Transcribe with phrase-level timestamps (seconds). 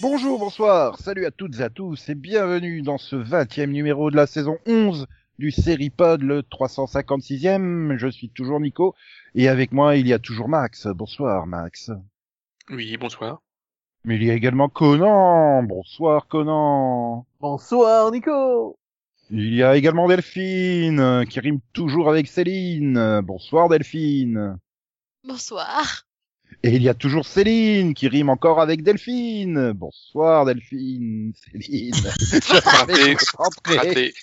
[0.00, 4.16] Bonjour, bonsoir, salut à toutes et à tous et bienvenue dans ce 20e numéro de
[4.16, 5.08] la saison 11
[5.38, 7.96] du Seripod, le 356e.
[7.96, 8.94] Je suis toujours Nico
[9.34, 10.86] et avec moi il y a toujours Max.
[10.86, 11.90] Bonsoir Max.
[12.70, 13.42] Oui, bonsoir.
[14.04, 15.62] Mais il y a également Conan.
[15.62, 17.26] Bonsoir Conan.
[17.40, 18.76] Bonsoir Nico
[19.30, 23.20] Il y a également Delphine euh, qui rime toujours avec Céline.
[23.22, 24.58] Bonsoir Delphine.
[25.24, 26.04] Bonsoir.
[26.64, 29.72] Et il y a toujours Céline qui rime encore avec Delphine.
[29.72, 31.32] Bonsoir Delphine.
[31.50, 31.92] Céline.
[32.64, 33.16] Raté.
[33.36, 33.76] Rentrez.
[33.78, 34.14] Raté.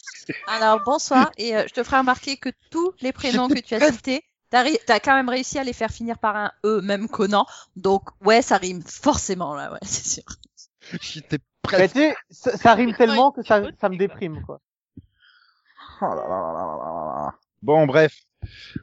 [0.48, 3.92] Alors bonsoir et euh, je te ferai remarquer que tous les prénoms que tu as
[3.92, 7.10] cités, t'as ri- t'as quand même réussi à les faire finir par un e, même
[7.10, 7.46] Conan.
[7.76, 10.24] Donc ouais, ça rime forcément là, ouais, c'est sûr.
[11.02, 11.94] J'étais presque.
[11.94, 14.62] tu sais, ça, ça rime tellement que ça, ça me déprime quoi.
[16.02, 17.34] Oh là là là là là là là.
[17.62, 18.14] Bon, bref.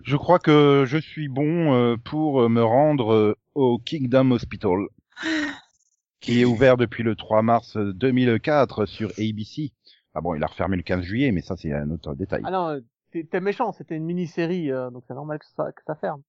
[0.03, 4.87] Je crois que je suis bon euh, pour euh, me rendre euh, au Kingdom Hospital,
[6.21, 9.73] qui est ouvert depuis le 3 mars 2004 sur ABC.
[10.15, 12.43] Ah bon, il a refermé le 15 juillet, mais ça c'est un autre détail.
[12.45, 12.81] Ah non,
[13.13, 16.23] t'es méchant, c'était une mini-série, euh, donc c'est normal que ça, que ça ferme.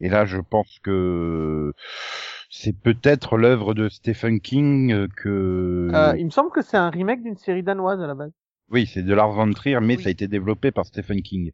[0.00, 1.72] Et là, je pense que
[2.50, 5.90] c'est peut-être l'œuvre de Stephen King que...
[5.92, 8.30] Euh, il me semble que c'est un remake d'une série danoise à la base.
[8.70, 10.02] Oui, c'est de Lars von Trier, mais Oui.
[10.02, 11.50] ça a été développé par Stephen King.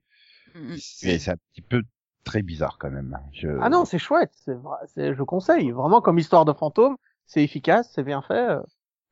[0.55, 1.83] Mm, Et c'est un petit peu
[2.25, 3.19] très bizarre quand même.
[3.33, 3.49] Je...
[3.61, 5.71] Ah non, c'est chouette, c'est vrai, c'est- je conseille.
[5.71, 8.61] Vraiment comme histoire de fantôme, c'est efficace, c'est bien fait, euh,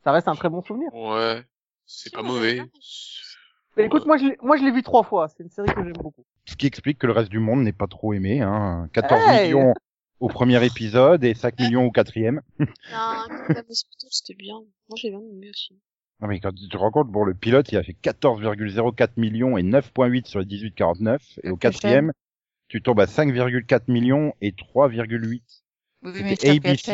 [0.05, 0.93] ça reste un très bon souvenir.
[0.95, 1.43] Ouais,
[1.87, 2.61] c'est pas mauvais.
[3.77, 5.83] Mais écoute, moi je l'ai- moi je l'ai vu trois fois, c'est une série que
[5.83, 6.25] j'aime beaucoup.
[6.45, 8.41] Ce qui explique que le reste du monde n'est pas trop aimé.
[8.43, 8.89] Hein.
[8.93, 9.75] 14 Hey millions
[10.21, 12.43] au premier épisode et 5 millions au quatrième.
[12.59, 12.67] Non,
[14.11, 14.57] c'était bien.
[14.89, 15.79] Moi, j'ai bien aimé aussi.
[16.21, 19.59] Non mais quand tu te rends compte, bon, le pilote, il a fait 14,04 millions
[19.59, 21.19] et 9,8 sur les 18-49.
[21.43, 22.13] Et au quatrième,
[22.69, 25.43] tu tombes à 5,4 millions et 3,8.
[26.05, 26.93] Oui, mais ABC.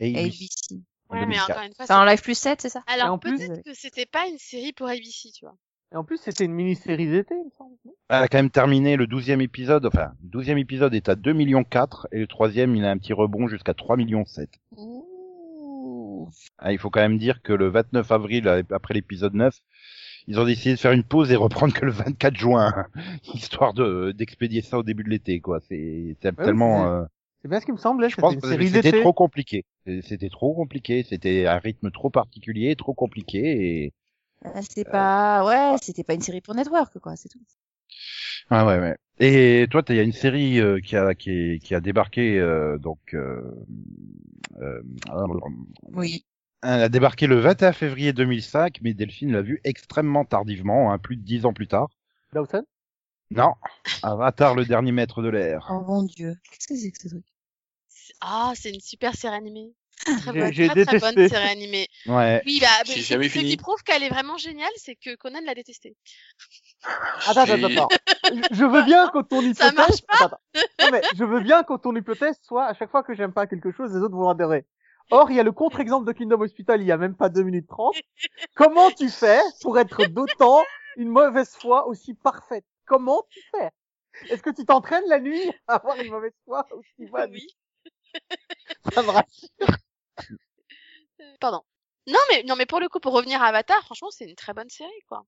[0.00, 0.74] ABC.
[1.08, 1.50] Ouais, mais 2004.
[1.50, 2.82] encore une fois, C'est en live plus 7, c'est ça?
[2.86, 5.56] Alors, peut-être que c'était pas une série pour ABC, tu vois.
[5.92, 7.76] Et en plus, c'était une mini-série d'été, il me semble.
[8.08, 9.86] Elle a quand même terminé le 12e épisode.
[9.86, 12.98] Enfin, le 12e épisode est à 2 millions 4 et le troisième, il a un
[12.98, 14.50] petit rebond jusqu'à 3 millions 7.
[16.58, 19.60] Ah, il faut quand même dire que le 29 avril, euh, après l'épisode 9,
[20.26, 22.86] ils ont décidé de faire une pause et reprendre que le 24 juin,
[23.34, 25.60] histoire de d'expédier ça au début de l'été, quoi.
[25.68, 26.86] C'est tellement.
[26.86, 27.04] c'est- euh,
[27.42, 29.64] C'est bien ce qui me semblait, je c'était pense une que c'était trop compliqué.
[30.02, 31.02] C'était trop compliqué.
[31.04, 33.84] C'était un rythme trop particulier, trop compliqué.
[33.84, 33.92] Et
[34.44, 37.40] Ah, C'était pas, ouais, c'était pas une série pour Network, quoi, c'est tout.
[38.50, 38.96] ah ouais, ouais.
[39.18, 42.38] Et toi, il y a une série euh, qui a qui, est- qui a débarqué
[42.38, 43.14] euh, donc.
[43.14, 43.40] Euh,
[44.60, 44.82] euh,
[45.92, 46.24] Oui.
[46.62, 51.16] Elle a débarqué le 21 février 2005, mais Delphine l'a vu extrêmement tardivement, hein, plus
[51.16, 51.88] de dix ans plus tard.
[52.32, 52.64] Dawson?
[53.30, 53.54] Non,
[54.02, 55.66] Avatar, le dernier maître de l'air.
[55.70, 56.34] Oh mon dieu.
[56.50, 57.24] Qu'est-ce que c'est que ce truc?
[58.20, 59.72] Ah, c'est une super série animée.
[60.04, 61.28] Très bonne, j'ai très, très bonne détesté.
[61.36, 61.88] série animée.
[62.06, 62.42] Ouais.
[62.46, 65.54] Oui, bah, mais jamais ce qui prouve qu'elle est vraiment géniale, c'est que Conan l'a
[65.54, 65.96] détestée.
[67.26, 67.88] Attends, attends, attends.
[68.52, 69.56] Je- veux bien que ton hypothèse.
[69.68, 70.24] Ça marche pas.
[70.26, 70.38] Attends.
[70.82, 73.46] Non, mais je veux bien que ton hypothèse soit à chaque fois que j'aime pas
[73.46, 74.66] quelque chose, les autres vont adhérer.
[75.10, 77.42] Or, il y a le contre-exemple de Kingdom Hospital, il y a même pas 2
[77.42, 77.94] minutes 30.
[78.54, 80.62] Comment tu fais pour être d'autant
[80.96, 82.64] une mauvaise foi aussi parfaite?
[82.86, 83.70] Comment tu fais?
[84.30, 87.30] Est-ce que tu t'entraînes la nuit à avoir une mauvaise foi aussi bonne?
[87.32, 87.46] Oui.
[88.92, 89.76] Ça me rassure.
[91.40, 91.62] Pardon.
[92.06, 94.52] Non, mais, non, mais pour le coup, pour revenir à Avatar, franchement, c'est une très
[94.54, 95.24] bonne série, quoi.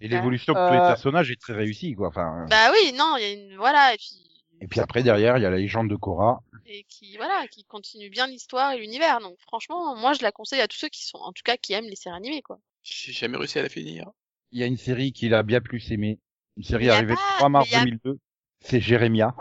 [0.00, 2.08] Et l'évolution de tous les Euh, personnages est très réussie, quoi.
[2.08, 2.46] Enfin.
[2.48, 4.16] Bah oui, non, il y a une, voilà, et puis,
[4.60, 6.40] Et puis après, derrière, il y a la légende de Korra.
[6.66, 9.20] et qui, voilà, qui continue bien l'histoire et l'univers.
[9.20, 11.72] Donc, franchement, moi, je la conseille à tous ceux qui sont, en tout cas, qui
[11.74, 12.58] aiment les séries animées, quoi.
[12.82, 14.10] J'ai jamais réussi à la finir.
[14.52, 16.18] Il y a une série qu'il a bien plus aimée.
[16.56, 18.18] Une série arrivée pas- le 3 mars mais il y a- 2002.
[18.60, 19.34] C'est Jérémia.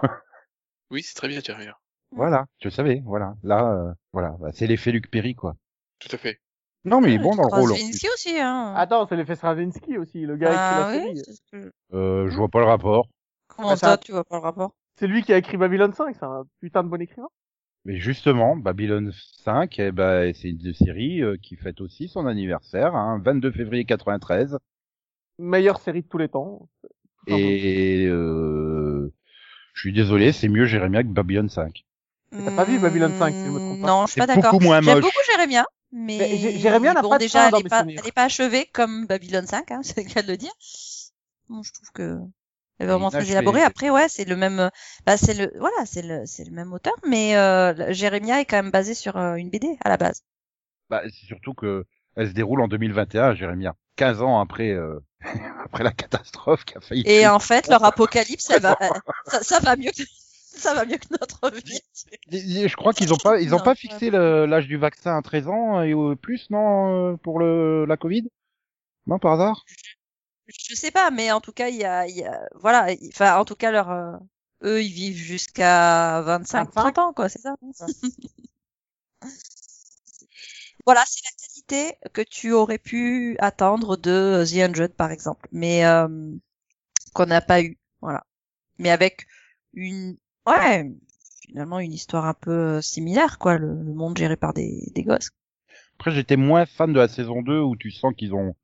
[0.90, 1.68] Oui, c'est très bien, Thierry.
[2.12, 3.36] voilà, je savais, voilà.
[3.44, 5.56] Là, euh, voilà, Bah, c'est l'effet Luc Perry, quoi.
[6.02, 6.40] Tout à fait.
[6.84, 7.70] Non, mais il est bon dans le rôle.
[7.70, 8.74] Straczynski aussi, hein.
[8.76, 11.22] Attends, c'est l'effet Stravinsky aussi, le gars Ah qui écrit la oui,
[11.52, 13.08] que- Euh, je vois pas le rapport.
[13.48, 14.72] Comment Ah, ça, tu vois pas le rapport?
[14.96, 17.28] C'est lui qui a écrit Babylon 5, c'est un putain de bon écrivain.
[17.86, 19.12] Mais justement, Babylon
[19.44, 23.86] 5, eh ben, c'est une série euh, qui fête aussi son anniversaire, hein, 22 février
[23.86, 24.58] 93.
[25.40, 26.68] Meilleure série de tous les temps.
[27.28, 29.12] Et euh,
[29.74, 31.86] je suis désolé, c'est mieux Jérémia que Babylon 5.
[32.32, 34.36] T'as pas vu Babylon 5, si je me trompe pas Non, je suis C'est pas
[34.36, 34.54] d'accord.
[34.54, 35.66] beaucoup moins J'aime beaucoup Jérémia,
[36.18, 38.12] mais, Mais Jé- Jérémia n'a bon, pas de déjà, elle est mes pas, elle est
[38.12, 40.52] pas achevée comme Babylon 5, hein, c'est le cas de le dire.
[41.50, 42.18] Bon, je trouve que
[42.80, 43.12] C'est vraiment Inachevé.
[43.12, 43.62] très élaboré.
[43.64, 44.72] Après, ouais, c'est le même,
[45.06, 48.58] bah, c'est le, voilà, c'est le, c'est le même auteur, mais euh, Jérémia est quand
[48.58, 50.24] même basé sur euh, une BD à la base.
[50.90, 51.86] Bah, c'est surtout que
[52.16, 53.76] elle se déroule en 2021, Jérémia.
[53.96, 55.00] 15 ans après, euh,
[55.64, 57.06] après la catastrophe qui a failli.
[57.06, 58.78] Et en fait, leur apocalypse, ça va,
[59.28, 60.04] ça, ça va mieux que,
[60.56, 61.80] ça va mieux que notre vie.
[62.32, 65.48] Je crois qu'ils ont pas, ils ont Non, pas fixé l'âge du vaccin à 13
[65.48, 68.30] ans et au plus, non, euh, pour le, la Covid?
[69.08, 69.66] Non, par hasard?
[70.48, 73.10] Je sais pas, mais en tout cas, il y a, il y a, voilà, il-
[73.10, 74.18] enfin, en tout cas, leur, euh,
[74.64, 76.96] eux, ils vivent jusqu'à 25, 25.
[76.96, 77.56] 30 ans, quoi, c'est ça?
[80.86, 85.86] voilà, c'est la qualité que tu aurais pu attendre de The Hundred, par exemple, mais
[85.86, 86.08] euh,
[87.14, 88.26] qu'on n'a pas eu, voilà.
[88.80, 89.28] Mais avec
[89.74, 90.18] une,
[90.48, 90.92] ouais,
[91.48, 95.04] finalement, une histoire un peu euh, similaire, quoi, le, le monde géré par des, des
[95.04, 95.30] gosses.
[96.00, 98.56] Après, j'étais moins fan de la saison 2 où tu sens qu'ils ont.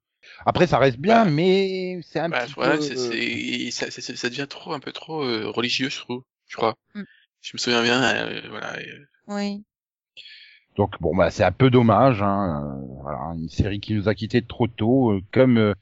[0.45, 2.81] Après, ça reste bien, Bah, mais c'est un Bah, petit voilà, peu.
[2.81, 6.57] c'est, c'est, ça, ça, ça devient trop, un peu trop euh, religieux, je trouve, je
[6.57, 6.75] crois.
[6.95, 7.03] Mm.
[7.41, 8.75] Je me souviens bien, euh, voilà.
[8.79, 9.63] euh, Oui.
[10.75, 12.21] Donc bon, bah c'est un peu dommage.
[12.21, 12.63] Hein.
[12.63, 15.73] euh, Voilà, une série qui nous a quittés trop tôt, euh, comme euh,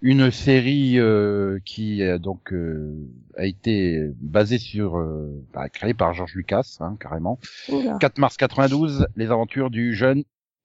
[0.00, 2.94] une série euh, qui euh, donc euh,
[3.36, 7.38] a été basée sur, euh, bah, créée par George Lucas, hein, carrément.
[7.68, 7.96] Oula.
[8.00, 10.22] 4 mars 92, les aventures du jeune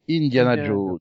[0.09, 1.00] Indiana Indiana Jones.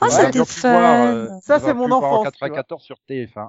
[0.00, 1.06] Oh, Ouais, c'était fun.
[1.14, 2.48] euh, Ça, c'est mon En enfance, vois.
[2.48, 3.48] 94 sur TF1,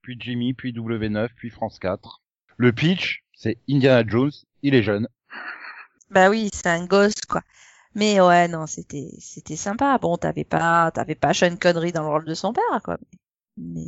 [0.00, 2.20] puis Jimmy, puis W9, puis France 4.
[2.56, 4.30] Le pitch, c'est Indiana Jones,
[4.62, 5.08] il est jeune.
[6.10, 7.42] Bah oui, c'est un gosse, quoi.
[7.94, 9.98] Mais ouais, non, c'était, c'était sympa.
[9.98, 12.98] Bon, t'avais pas, t'avais pas Sean Connery dans le rôle de son père, quoi.
[13.56, 13.84] Mais,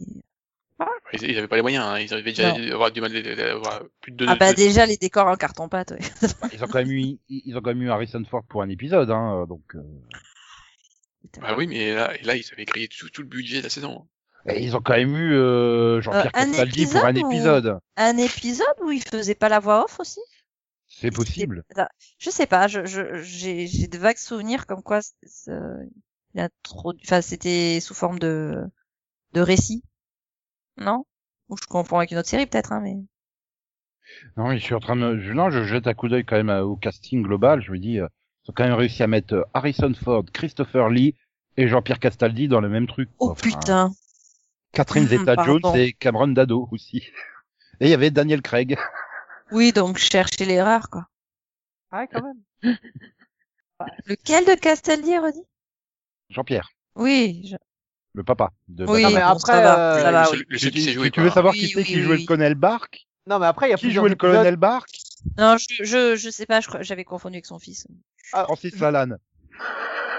[1.15, 2.73] Ils, ils avaient pas les moyens, hein, ils avaient déjà Non.
[2.75, 4.27] avoir du mal d'avoir plus de.
[4.29, 5.99] ah bah de- déjà les décors en carton pâte, ouais.
[6.53, 9.11] Ils ont quand même eu, ils ont quand même eu Harrison Ford pour un épisode,
[9.11, 9.62] hein, donc.
[9.75, 9.81] euh,
[11.41, 13.71] Bah oui, mais là, et là, ils avaient créé tout, tout le budget de la
[13.71, 14.06] saison.
[14.47, 17.79] Et ils ont quand même eu euh, Jean-Pierre Euh, Castaldi pour un épisode.
[17.97, 20.21] Un épisode où il faisait pas la voix off aussi?
[21.00, 21.64] C'est possible.
[21.70, 21.88] Attends,
[22.19, 25.00] Je sais pas, je, je, j'ai, j'ai de vagues souvenirs comme quoi
[26.35, 28.64] il a trop, enfin c'était sous forme de,
[29.35, 29.85] de récit,
[30.79, 31.06] non?
[31.50, 32.96] Ou je confonds avec une autre série peut-être, hein, mais.
[34.37, 36.37] Non, mais je suis en train de, je, non, je jette un coup d'œil quand
[36.37, 37.62] même à- au casting global.
[37.62, 38.06] Je me dis, euh,
[38.44, 41.14] ils ont quand même réussi à mettre euh, Harrison Ford, Christopher Lee
[41.56, 43.08] et Jean-Pierre Castaldi dans le même truc.
[43.19, 43.93] Oh Enfin, putain.
[44.73, 46.99] Catherine Zeta-Jones et Cameron Dado aussi.
[47.81, 48.76] Et il y avait Daniel Craig.
[49.55, 51.06] Oui, donc chercher l'erreur, quoi.
[51.93, 52.41] Ah, ouais, quand même.
[54.06, 55.45] Lequel de Castaldi, redit?
[56.29, 57.56] Jean-Pierre, Oui, je-
[58.15, 60.59] le papa de oui, Non, mais après, ça va, euh, ça va, le, oui.
[60.59, 62.21] Tu- joué, veux savoir Oui, qui c'est oui, qui oui, jouait oui.
[62.23, 64.89] le colonel Bark Non, mais après, il y a Qui jouait le colonel Bark
[65.39, 67.87] Non, je, je, je sais pas, j'avais confondu avec son fils.
[68.33, 69.19] Alors, Francis Lalanne.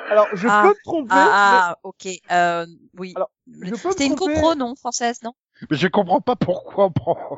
[0.10, 0.62] Alors, je Ah.
[0.62, 1.14] peux me tromper.
[1.14, 2.66] Ah, ah, ok, euh,
[2.98, 3.14] oui.
[3.90, 5.34] C'était une copro, non, française, non?
[5.70, 7.38] Mais je comprends pas pourquoi on prend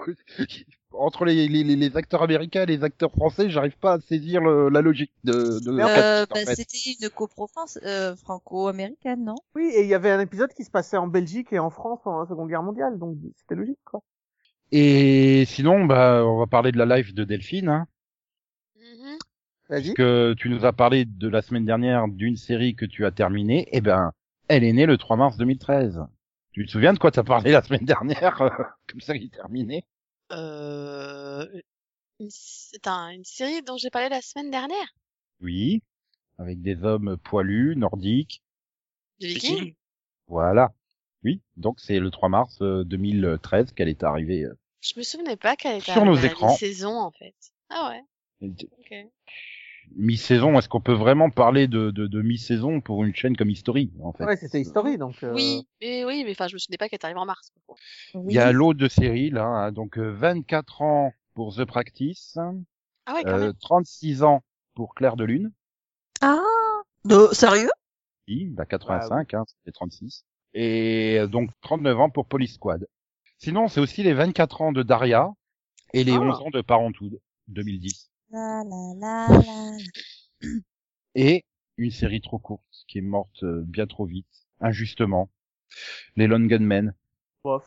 [1.00, 4.70] entre les, les, les- acteurs américains et les acteurs français, j'arrive pas à saisir le-
[4.70, 7.48] la logique de, de Euh, bah, c'était une copro
[7.84, 9.36] euh, franco-américaine, non?
[9.56, 12.00] Oui, et il y avait un épisode qui se passait en Belgique et en France
[12.06, 14.02] en Seconde Guerre mondiale, donc c'était logique, quoi.
[14.72, 17.88] Et sinon, bah, on va parler de la life de Delphine, hein.
[19.70, 19.94] Vas-y.
[19.94, 23.68] que tu nous as parlé de la semaine dernière d'une série que tu as terminée.
[23.72, 24.12] Eh ben,
[24.48, 26.02] elle est née le 3 mars 2013.
[26.52, 28.38] Tu te souviens de quoi t'as parlé la semaine dernière,
[28.88, 29.84] comme série terminée
[30.32, 31.48] Euh...
[32.20, 34.96] une- C'est un, une série dont j'ai parlé la semaine dernière?
[35.42, 35.82] Oui,
[36.38, 38.42] avec des hommes poilus, nordiques.
[39.20, 39.58] De C'est Viking.
[39.58, 39.76] qui
[40.28, 40.74] Voilà.
[41.24, 44.46] Oui, donc c'est le 3 mars euh, 2013 qu'elle est arrivée.
[44.82, 46.56] Je me souvenais pas qu'elle était Sur nos arrivée à écrans.
[46.56, 47.36] saison en fait.
[47.70, 47.90] Ah
[48.42, 48.48] ouais.
[48.50, 48.68] Ok.
[49.96, 50.58] Mi-saison.
[50.58, 54.14] Est-ce qu'on peut vraiment parler de, de, de mi-saison pour une chaîne comme History, en
[54.14, 54.26] fait?
[54.26, 55.16] Ouais, c'était History, donc.
[55.24, 57.52] euh, Oui, mais oui, mais enfin, je me souvenais pas qu'elle est arrivée en mars.
[57.66, 57.76] quoi.
[58.14, 62.38] Il y a l'eau de série, là, hein, donc euh, 24 ans pour The Practice,
[63.06, 63.54] Ah ouais, quand euh, même.
[63.60, 64.44] 36 ans
[64.76, 65.52] pour Claire de Lune,
[66.22, 66.40] Ah!
[67.06, 67.70] De, sérieux?
[68.28, 72.86] oui, bah 85, hein, c'était 36, et euh, donc 39 ans pour Police Squad.
[73.38, 75.30] Sinon, c'est aussi les 24 ans de Daria
[75.94, 76.22] et les Ah.
[76.22, 78.10] 11 ans de Parenthood, 2010.
[78.38, 79.78] La, la, la, la.
[81.16, 81.44] Et
[81.78, 84.28] une série trop courte qui est morte euh, bien trop vite,
[84.60, 85.32] injustement.
[86.18, 86.94] Les Lone Gunmen.
[87.44, 87.66] bof.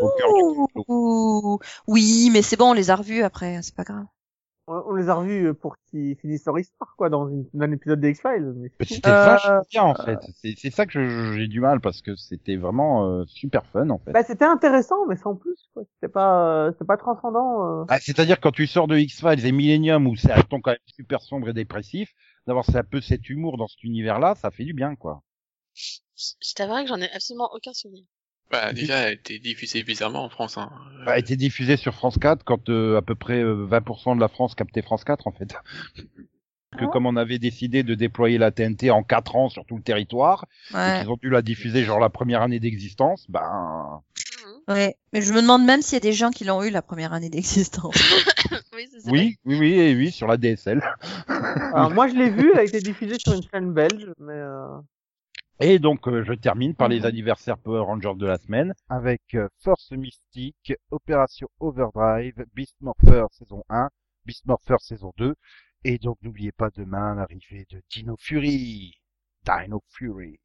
[0.00, 0.42] Au cœur du
[0.86, 1.58] Ouh.
[1.88, 4.06] Oui, mais c'est bon, on les a revus après, c'est pas grave.
[4.68, 7.72] On, on les a revus pour qu'ils finissent leur histoire, quoi, dans une, dans un
[7.72, 8.52] épisode des X-Files.
[8.56, 8.70] mais.
[8.80, 10.18] C'était Euh, vachement bien en fait.
[10.36, 13.98] C'est- C'est ça que j'ai du mal parce que c'était vraiment euh, super fun en
[13.98, 14.12] fait.
[14.12, 15.82] Bah, c'était intéressant, mais sans plus, quoi.
[15.94, 17.82] C'était pas, euh, c'était pas transcendant.
[17.82, 17.84] euh.
[17.88, 20.78] Ah, C'est-à-dire quand tu sors de X-Files et Millennium où c'est un ton quand même
[20.86, 22.12] super sombre et dépressif,
[22.46, 25.22] d'avoir un peu cet humour dans cet univers-là, ça fait du bien quoi.
[25.74, 25.98] Je
[26.40, 28.04] je t'avouerai que j'en ai absolument aucun souvenir.
[28.52, 30.58] Bah, déjà, elle a été diffusée bizarrement en France.
[30.58, 30.70] Hein.
[31.06, 34.28] a été diffusée sur France 4 quand euh, à peu près euh, 20% de la
[34.28, 35.54] France captait France 4 en fait.
[36.78, 36.88] que Ah.
[36.92, 40.46] comme on avait décidé de déployer la TNT en 4 ans sur tout le territoire,
[40.70, 41.00] et Ouais.
[41.00, 44.00] qu'ils ont dû la diffuser genre la première année d'existence, ben.
[44.68, 44.96] Ouais.
[45.12, 47.12] Mais je me demande même s'il y a des gens qui l'ont eu la première
[47.12, 47.94] année d'existence.
[48.76, 50.80] oui, oui, oui, oui, et oui, sur la DSL.
[51.74, 54.66] Alors moi je l'ai vu, elle a été diffusée sur une chaîne belge, mais euh...
[55.60, 57.06] Et donc euh, je termine par les Mhm.
[57.06, 63.62] anniversaires Power Rangers de la semaine avec euh, Force Mystique, Opération Overdrive, Beast Morpher saison
[63.68, 63.88] 1,
[64.26, 65.34] Beast Morpher saison 2,
[65.84, 68.94] et donc n'oubliez pas demain l'arrivée de Dino Fury.
[69.44, 70.38] Dino Fury.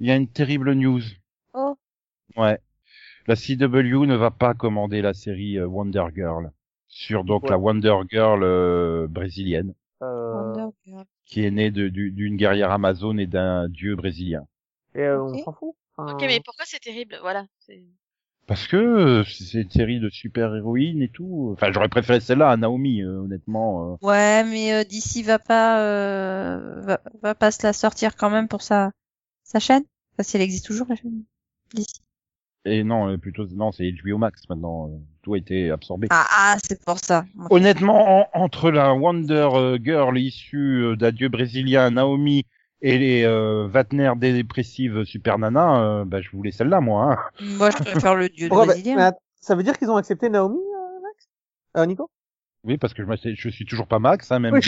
[0.00, 1.02] Il y a une terrible news.
[1.54, 1.76] Oh.
[2.36, 2.58] Ouais.
[3.26, 6.50] La CW ne va pas commander la série euh, Wonder Girl
[6.88, 7.50] sur donc Ouais.
[7.50, 10.34] la Wonder Girl euh, brésilienne Euh...
[10.54, 11.04] Wonder Girl.
[11.26, 14.46] qui est née de- d'une guerrière amazone et d'un dieu brésilien.
[14.94, 15.74] Et euh, on s'en fout.
[15.96, 17.18] Enfin, Ok, mais pourquoi c'est terrible?
[17.20, 17.44] Voilà.
[18.46, 21.50] Parce que c'est une série de super-héroïnes et tout.
[21.52, 23.96] Enfin, j'aurais préféré celle-là à Naomi, euh, honnêtement.
[24.02, 28.48] Ouais, mais euh, DC va pas euh, va, va pas se la sortir quand même
[28.48, 28.90] pour sa
[29.50, 29.82] sa chaîne?
[30.14, 31.22] Enfin, si elle existe toujours la chaîne?
[31.74, 31.86] DC.
[32.66, 34.88] Et non, plutôt non, c'est HBO Max maintenant.
[34.88, 36.08] euh, Tout a été absorbé.
[36.10, 37.24] Ah ah, c'est pour ça.
[37.48, 42.44] Honnêtement, en- entre la Wonder euh, Girl issue euh, d'un dieu brésilien, Naomi,
[42.82, 47.12] et les euh, Vatner dépressives Super Nana, euh, bah, je voulais celle-là, moi.
[47.12, 47.44] Hein.
[47.56, 49.12] Moi, je préfère le dieu brésilien.
[49.40, 51.28] ça veut dire qu'ils ont accepté Naomi, euh, Max?
[51.78, 52.10] Euh, Nico?
[52.64, 54.54] Oui, parce que je, je suis toujours pas Max, hein, même.
[54.54, 54.60] Oui.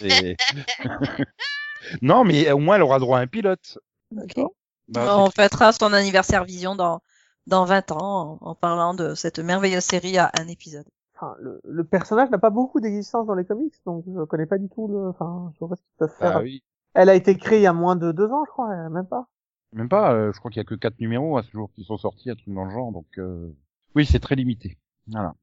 [0.00, 0.36] des-
[2.02, 3.78] non, mais au moins, elle aura droit à un pilote.
[4.12, 4.40] Ok.
[4.88, 7.00] Bah, On fêtera son anniversaire vision dans
[7.46, 10.86] dans 20 ans en, en parlant de cette merveilleuse série à un épisode.
[11.14, 14.58] Enfin, le, le personnage n'a pas beaucoup d'existence dans les comics, donc je connais pas
[14.58, 15.08] du tout le.
[15.08, 16.34] Enfin, je vois pas ce qu'ils peuvent c'est- faire.
[16.34, 16.62] bah oui.
[16.94, 19.06] Elle a été créée il y a moins de deux ans, je crois, euh, même
[19.06, 19.26] pas.
[19.72, 21.82] Même pas, euh, je crois qu'il y a que quatre numéros à ce jour qui
[21.84, 23.52] sont sortis, un truc dans le genre, donc euh...
[23.96, 24.78] oui, c'est très limité.
[25.08, 25.34] Voilà.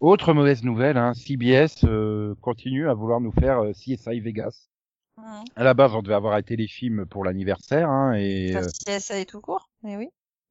[0.00, 4.68] Autre mauvaise nouvelle, hein, CBS euh, continue à vouloir nous faire euh, CSI Vegas.
[5.56, 8.70] À la base, on devait avoir été les films pour l'anniversaire, hein, et Enfin, euh,
[8.70, 9.68] si ça est tout court?
[9.82, 10.08] Mais oui.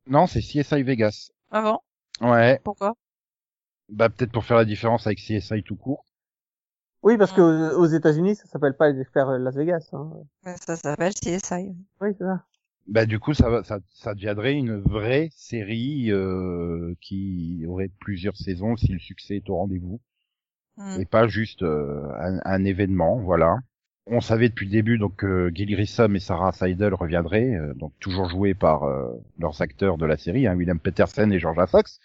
[0.08, 1.32] non, c'est CSI Vegas.
[1.52, 1.80] Ah bon?
[2.22, 2.96] Ouais, Pourquoi?
[3.88, 6.06] Bah peut-être pour faire la différence avec CSI tout court.
[7.04, 9.90] Oui, parce que aux aux États-Unis, ça s'appelle pas les experts euh, Las Vegas.
[9.94, 10.10] Hein.
[10.46, 11.76] Ouais, Ça s'appelle CSI.
[12.02, 12.46] Oui, c'est ça.
[12.88, 18.36] Bah du coup, ça, va- ça, ça deviendrait une vraie série euh, qui aurait plusieurs
[18.38, 20.00] saisons si le succès est au rendez-vous.
[20.76, 21.00] Hmm.
[21.00, 23.58] et pas juste euh, un, un événement, voilà.
[24.06, 27.94] On savait depuis le début donc que Gilly Grissom et Sarah Seidel reviendraient, euh, donc
[28.00, 29.08] toujours joués par euh,
[29.40, 32.02] leurs acteurs de la série, hein, William Peterson et Georgia Fox.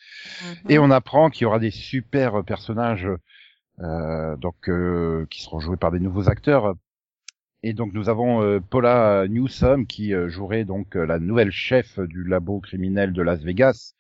[0.64, 0.71] Mhm.
[0.71, 3.09] Et on apprend qu'il y aura des super personnages,
[3.81, 6.75] euh, donc euh, qui seront joués par des nouveaux acteurs.
[7.64, 11.99] Et donc nous avons euh, Paula Newsome qui euh, jouerait donc euh, la nouvelle chef
[11.99, 13.95] du labo criminel de Las Vegas,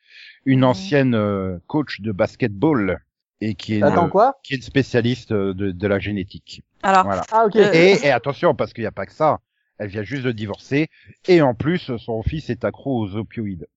[0.44, 0.64] une Mhm.
[0.64, 3.00] ancienne euh, coach de basketball
[3.40, 4.34] et qui est une, quoi?
[4.42, 6.62] qui est une spécialiste euh, de, de la génétique.
[6.82, 7.24] Alors, Voilà.
[7.30, 7.56] Ah ok.
[7.56, 9.40] Euh, Et, et attention, parce qu'il n'y a pas que ça.
[9.78, 10.88] Elle vient juste de divorcer.
[11.28, 13.68] Et en plus, son fils est accro aux opioïdes.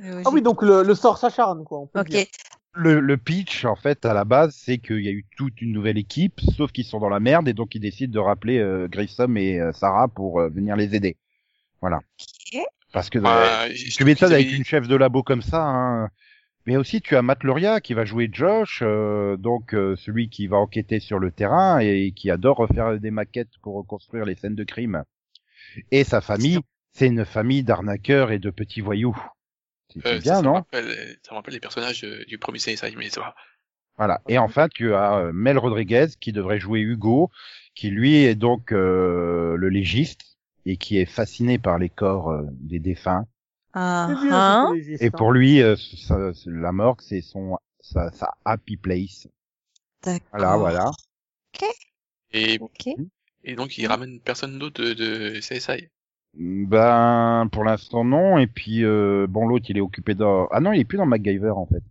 [0.00, 1.80] Ah oui, donc le, le sort s'acharne quoi.
[1.80, 2.08] On peut Ok.
[2.08, 2.26] dire.
[2.74, 5.72] Le, le pitch, en fait, à la base, c'est qu'il y a eu toute une
[5.72, 8.86] nouvelle équipe, sauf qu'ils sont dans la merde, et donc ils décident de rappeler euh,
[8.86, 11.16] Grissom et euh, Sarah pour euh, venir les aider.
[11.80, 11.96] Voilà.
[11.96, 12.60] Ok.
[12.92, 13.64] Parce que euh, Bah,
[13.96, 15.64] tu m'étonnes qu'ils avec une chef de labo comme ça.
[15.64, 16.08] Hein.
[16.68, 20.48] Mais aussi, tu as Matt Luria qui va jouer Josh, euh, donc euh, celui qui
[20.48, 24.54] va enquêter sur le terrain et qui adore refaire des maquettes pour reconstruire les scènes
[24.54, 25.02] de crime.
[25.90, 26.58] Et sa famille,
[26.92, 29.16] c'est une famille d'arnaqueurs et de petits voyous.
[29.88, 32.58] C'est Euh, ça, bien, ça non rappelle, ça me rappelle les personnages euh, du premier
[32.58, 33.34] CSI, mais ça va.
[33.98, 34.20] Voilà.
[34.28, 37.30] Et enfin, tu as euh, Mel Rodriguez qui devrait jouer Hugo,
[37.74, 42.44] qui lui est donc euh, le légiste et qui est fasciné par les corps euh,
[42.52, 43.26] des défunts.
[43.80, 44.72] Ah, hein.
[44.98, 49.28] Et pour lui, euh, ça- la morgue, c'est son sa, sa happy place.
[50.04, 50.26] D'accord.
[50.32, 50.90] Voilà, voilà.
[52.32, 52.88] Et, Ok.
[53.44, 55.88] et donc, il ramène personne d'autre de, de CSI.
[56.34, 58.38] Ben, pour l'instant non.
[58.38, 60.46] Et puis euh, bon, l'autre, il est occupé dans.
[60.50, 61.82] Ah non, il est plus dans MacGyver en fait.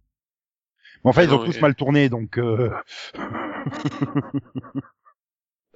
[1.04, 2.38] Mais enfin, Ah ils ont tous et- mal tourné, donc.
[2.38, 2.70] Euh...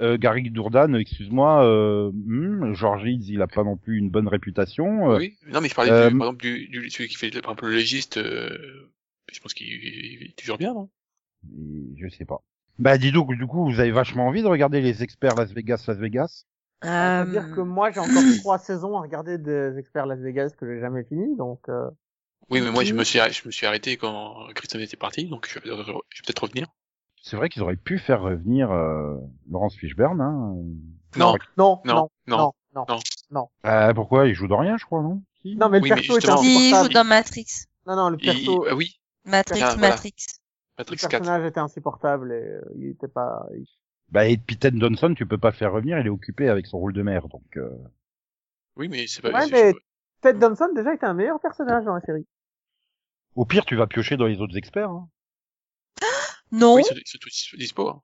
[0.02, 5.12] euh, Gary Dourdan, excuse-moi, euh, hmm, George il a pas non plus une bonne réputation.
[5.12, 5.38] euh, Oui.
[5.48, 7.66] Non, mais je parlais euh, du, par exemple du, du celui qui fait par exemple
[7.68, 8.18] le légiste.
[8.18, 8.90] Euh,
[9.32, 10.90] je pense qu'il il est toujours bien, non?
[11.98, 12.42] Je sais pas.
[12.80, 15.84] Bah dis donc, du coup, vous avez vachement envie de regarder les experts Las Vegas,
[15.88, 16.46] Las Vegas?
[16.84, 20.20] Ça veut dire Euh, que moi, j'ai encore trois saisons à regarder des experts Las
[20.20, 21.90] Vegas que j'ai jamais fini, donc euh,
[22.50, 23.00] Oui, mais moi je Mhm.
[23.00, 26.22] me suis je me suis arrêté quand Christophe était parti, donc je vais, peut-être- je
[26.22, 26.68] vais peut-être revenir.
[27.24, 29.16] C'est vrai qu'ils auraient pu faire revenir euh,
[29.50, 30.20] Laurence Fishburne.
[30.22, 30.56] Hein.
[31.18, 31.94] Non, non, non, non,
[32.28, 32.38] non.
[32.38, 32.86] non, non.
[32.88, 33.00] non.
[33.32, 33.50] non.
[33.66, 34.28] Euh, pourquoi?
[34.28, 35.22] Il joue dans rien, je crois, non?
[35.42, 35.56] Si.
[35.56, 36.94] Non, mais le Oui, mais perso était justement- Si, il joue insupportable.
[36.94, 37.46] dans Matrix.
[37.86, 39.90] Non, non, le Il- perso, ah oui, Matrix, Ah, voilà.
[39.90, 40.14] Matrix.
[40.78, 41.10] le Matrix 4.
[41.12, 43.46] personnage était insupportable et euh, il était pas.
[43.56, 43.66] il-
[44.10, 46.80] Bah et Peyton Johnson, tu peux pas le faire revenir, il est occupé avec son
[46.80, 47.44] rôle de mère, donc.
[47.58, 47.70] euh,
[48.78, 49.32] Oui, mais c'est pas.
[49.32, 49.74] Ouais, mais
[50.22, 52.26] Ted Danson déjà était un meilleur personnage dans la série.
[53.36, 54.90] Au pire, tu vas piocher dans les autres experts.
[54.90, 55.08] Hein.
[56.52, 57.90] Non, Oui, c'est tout dispo.
[57.90, 58.02] Hein.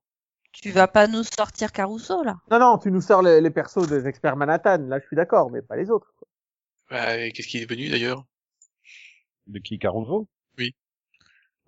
[0.53, 2.35] tu vas pas nous sortir Caruso là.
[2.51, 4.77] Non, non, tu nous sors les, les persos des experts Manhattan.
[4.87, 6.13] Là, je suis d'accord, mais pas les autres.
[6.17, 6.27] quoi.
[6.89, 8.23] Bah, et qu'est-ce qui est devenu d'ailleurs?
[9.47, 10.27] De qui Caruso?
[10.57, 10.75] Oui.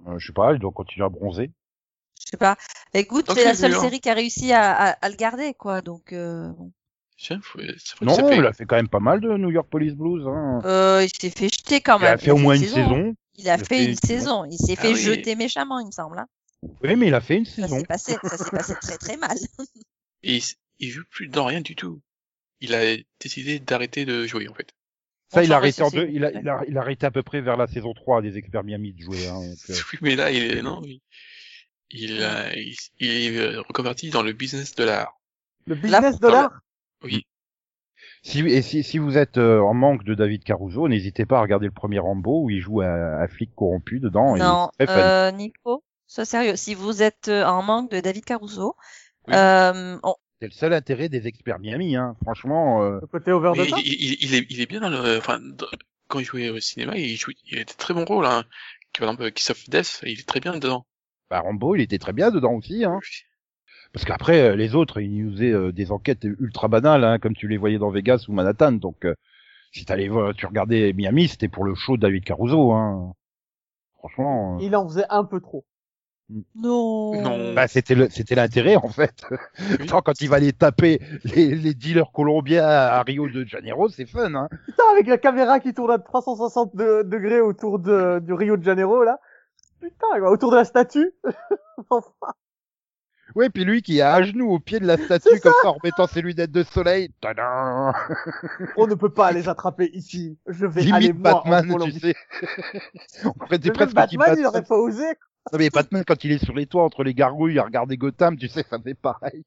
[0.07, 1.51] Euh, je sais pas, il doit continuer à bronzer.
[2.19, 2.57] Je sais pas.
[2.93, 5.81] Écoute, c'est la seule série qui a réussi à, à, à le garder, quoi.
[5.81, 6.71] Donc, euh, bon.
[7.17, 9.67] Tiens, faut, ça faut Non, il a fait quand même pas mal de New York
[9.69, 10.25] Police Blues.
[10.25, 10.61] Hein.
[10.63, 12.19] euh, il s'est fait jeter quand il a même.
[12.19, 12.75] fait au moins une saison.
[12.75, 13.15] saison.
[13.35, 14.45] Il a Il fait fait une une saison.
[14.45, 14.99] Il s'est Ah fait oui.
[15.01, 16.17] jeter méchamment, il me semble.
[16.19, 16.27] Hein.
[16.83, 17.79] Oui, mais il a fait une Ça saison.
[17.79, 19.37] s'est passé, ça s'est passé très très mal.
[20.23, 20.39] Et
[20.79, 22.01] il, joue plus dans rien du tout.
[22.59, 24.73] Il a décidé d'arrêter de jouer en fait.
[25.29, 27.11] Ça, On il a arrêté en deux, il a, il a, il a arrêté à
[27.11, 29.27] peu près vers la saison 3 des experts Miami de jouer.
[29.27, 30.99] Hein, donc, euh, Oui, mais là, il est non, il,
[31.91, 35.13] il, a- il, il est euh, reconverti dans le business de l'art.
[35.65, 36.59] Le business Là, dollar.
[37.03, 37.25] Oui.
[38.21, 41.41] Si, et si, si vous êtes euh, en manque de David Caruso, n'hésitez pas à
[41.41, 44.35] regarder le premier Rambo où il joue un, un flic corrompu dedans.
[44.35, 46.55] non, euh, Nico, sois sérieux.
[46.57, 48.75] Si vous êtes euh, en manque de David Caruso,
[49.27, 49.33] Oui.
[49.35, 52.15] euh, on- C'est le seul intérêt des experts Miami, hein.
[52.23, 53.79] Franchement, euh, Le côté over Mais the top.
[53.83, 55.67] il, il, il est, il est bien dans le, enfin, dans-
[56.07, 58.43] quand il jouait au cinéma, il jouait, il était très bon rôle, hein.
[58.97, 60.85] Par exemple, Kiss of Death, il est très bien dedans.
[61.29, 62.99] bah, Rambo, il était très bien dedans aussi, hein.
[63.93, 67.35] Parce qu'après, euh, les autres, ils nous faisaient euh, des enquêtes ultra banales, hein, comme
[67.35, 68.73] tu les voyais dans Vegas ou Manhattan.
[68.73, 69.13] Donc, euh,
[69.71, 73.13] si t'allais voir, tu regardais Miami, c'était pour le show de David Caruso, hein.
[73.99, 75.65] Franchement, euh, Il en faisait un peu trop.
[76.55, 77.21] Non.
[77.21, 77.53] Non.
[77.53, 79.25] bah, c'était le, c'était l'intérêt, en fait.
[79.79, 79.87] Oui.
[79.87, 84.33] Quand il va aller taper les, les dealers colombiens à Rio de Janeiro, c'est fun,
[84.35, 84.47] hein.
[84.65, 88.63] Putain, avec la caméra qui tourne à 360 de- degrés autour de, du Rio de
[88.63, 89.19] Janeiro, là.
[89.81, 91.11] Putain, quoi, autour de la statue.
[91.89, 92.33] enfin,
[93.35, 95.73] Ouais, puis lui qui est à genoux au pied de la statue comme ça en
[95.73, 97.11] remettant ses lunettes de soleil.
[97.21, 97.93] Tadam
[98.75, 100.37] on ne peut pas les attraper ici.
[100.47, 102.15] Je vais aller Limite moi en Batman, tu sais.
[103.25, 105.05] On presque Batman, il aurait pas osé.
[105.51, 108.37] Non mais Batman quand il est sur les toits entre les gargouilles à regarder Gotham,
[108.37, 109.43] tu sais, ça fait pareil.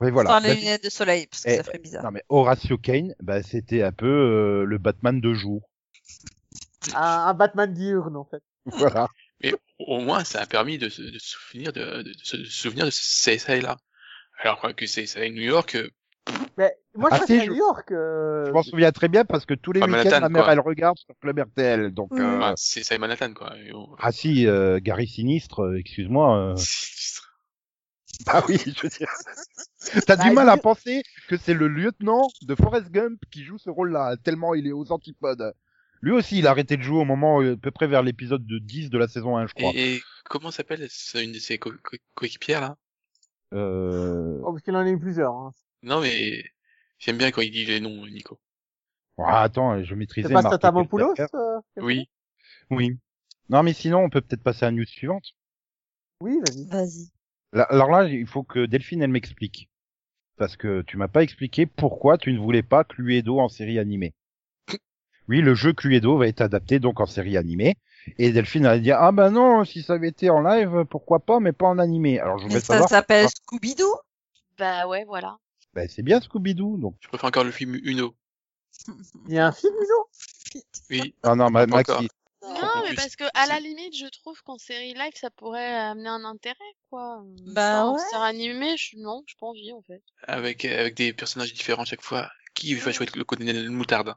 [0.00, 0.30] Ouais voilà.
[0.30, 2.04] Sans les Bah, lunettes de soleil, parce que Eh, ça ferait bizarre.
[2.04, 5.68] Non mais Horatio Kane, bah c'était un peu euh, le Batman de jour.
[6.94, 8.42] Un, un Batman diurne, en fait.
[8.66, 9.08] Voilà.
[9.42, 12.36] Mais au moins, ça a permis de, se- de se souvenir de, de, de se
[12.36, 13.76] de se souvenir de ce CSI là.
[14.40, 15.90] Alors quoi, que CSI New York, euh,
[16.58, 17.90] Mais moi, je Ah, si, New York.
[17.92, 20.44] euh, Je m'en souviens très bien parce que tous les Ah, week-ends Manhattan, ma mère
[20.44, 20.52] quoi.
[20.52, 21.90] elle regarde sur Club RTL.
[21.92, 23.54] Donc euh, bah, CSI Manhattan quoi.
[23.98, 26.36] Ah si euh, Gary Sinistre, euh, excuse-moi.
[26.38, 26.54] euh,
[28.26, 29.08] Ah oui, je veux dire.
[30.06, 33.44] T'as Bah, du mal à il- penser que c'est le lieutenant de Forrest Gump qui
[33.44, 35.54] joue ce rôle-là, tellement il est aux antipodes.
[36.02, 38.46] Lui aussi, il a arrêté de jouer au moment, euh, à peu près vers l'épisode
[38.46, 39.70] de 10 de la saison 1, je crois.
[39.74, 42.76] Et, et comment s'appelle c'est une de ses co- co- coéquipières là?
[43.52, 44.38] Euh...
[44.42, 45.34] Oh, parce qu'il en a eu plusieurs.
[45.34, 45.52] Hein.
[45.82, 46.44] Non mais
[46.98, 48.38] j'aime bien quand il dit les noms, Nico.
[49.18, 51.14] ah, attends, je maîtrisais C'est pas Eccleston.
[51.34, 52.08] euh, Oui.
[52.70, 52.98] Oui.
[53.48, 55.34] Non, mais sinon, on peut peut-être passer à la news suivante.
[56.20, 56.66] Oui, vas-y.
[56.66, 57.08] Vas-y.
[57.52, 59.68] Là- alors là, il faut que Delphine, elle m'explique.
[60.36, 64.14] Parce que tu m'as pas expliqué pourquoi tu ne voulais pas Cluedo en série animée.
[65.28, 67.76] Oui, le jeu Cluedo va être adapté donc en série animée.
[68.18, 71.40] Et Delphine a dit, ah ben non, si ça avait été en live, pourquoi pas,
[71.40, 72.18] mais pas en animé.
[72.18, 72.88] Alors je Mais voudrais ça savoir.
[72.88, 73.94] s'appelle Scooby-Doo?
[74.58, 75.36] Bah ouais, voilà.
[75.74, 76.96] Ben, c'est bien Scooby-Doo, donc.
[77.00, 78.14] Je préfère encore le film Uno.
[79.28, 80.62] Il y a un film, Uno?
[80.90, 81.14] Oui.
[81.22, 81.66] Ah non, ma-.
[81.66, 81.76] Non,
[82.42, 86.08] en mais parce que à la limite, je trouve qu'en série live, ça pourrait amener
[86.08, 86.56] un intérêt,
[86.88, 87.22] quoi.
[87.46, 88.00] Bah en ouais.
[88.10, 88.96] série animée, je...
[88.96, 90.02] non, j'ai pas envie, en fait.
[90.22, 92.30] Avec avec des personnages différents chaque fois.
[92.54, 94.14] Qui va jouer le colonel Moutarde?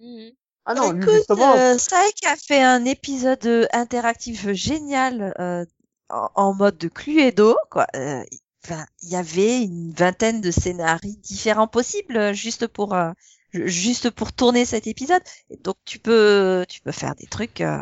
[0.00, 0.32] Mhm.
[0.64, 1.54] Ah non, lui, Écoute, justement.
[1.56, 5.66] euh, Saïk a fait un épisode euh, interactif génial euh,
[6.08, 7.86] en, en mode de Cluedo, quoi.
[7.94, 8.24] Euh,
[8.64, 13.12] Enfin, il y avait une vingtaine de scénarios différents possibles euh, juste pour euh,
[13.52, 15.22] ju- juste pour tourner cet épisode.
[15.50, 17.78] Et donc tu peux tu peux faire des trucs, euh,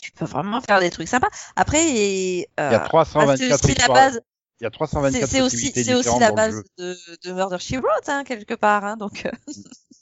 [0.00, 1.28] tu peux vraiment faire des trucs sympas.
[1.56, 4.20] Après, et, Il y a euh, ah, 324 c'est aussi la base.
[4.60, 7.72] Il y a 324 C'est c'est aussi, c'est aussi la base de, de Murder She
[7.74, 8.84] Wrote, hein, quelque part.
[8.84, 9.28] Hein, donc,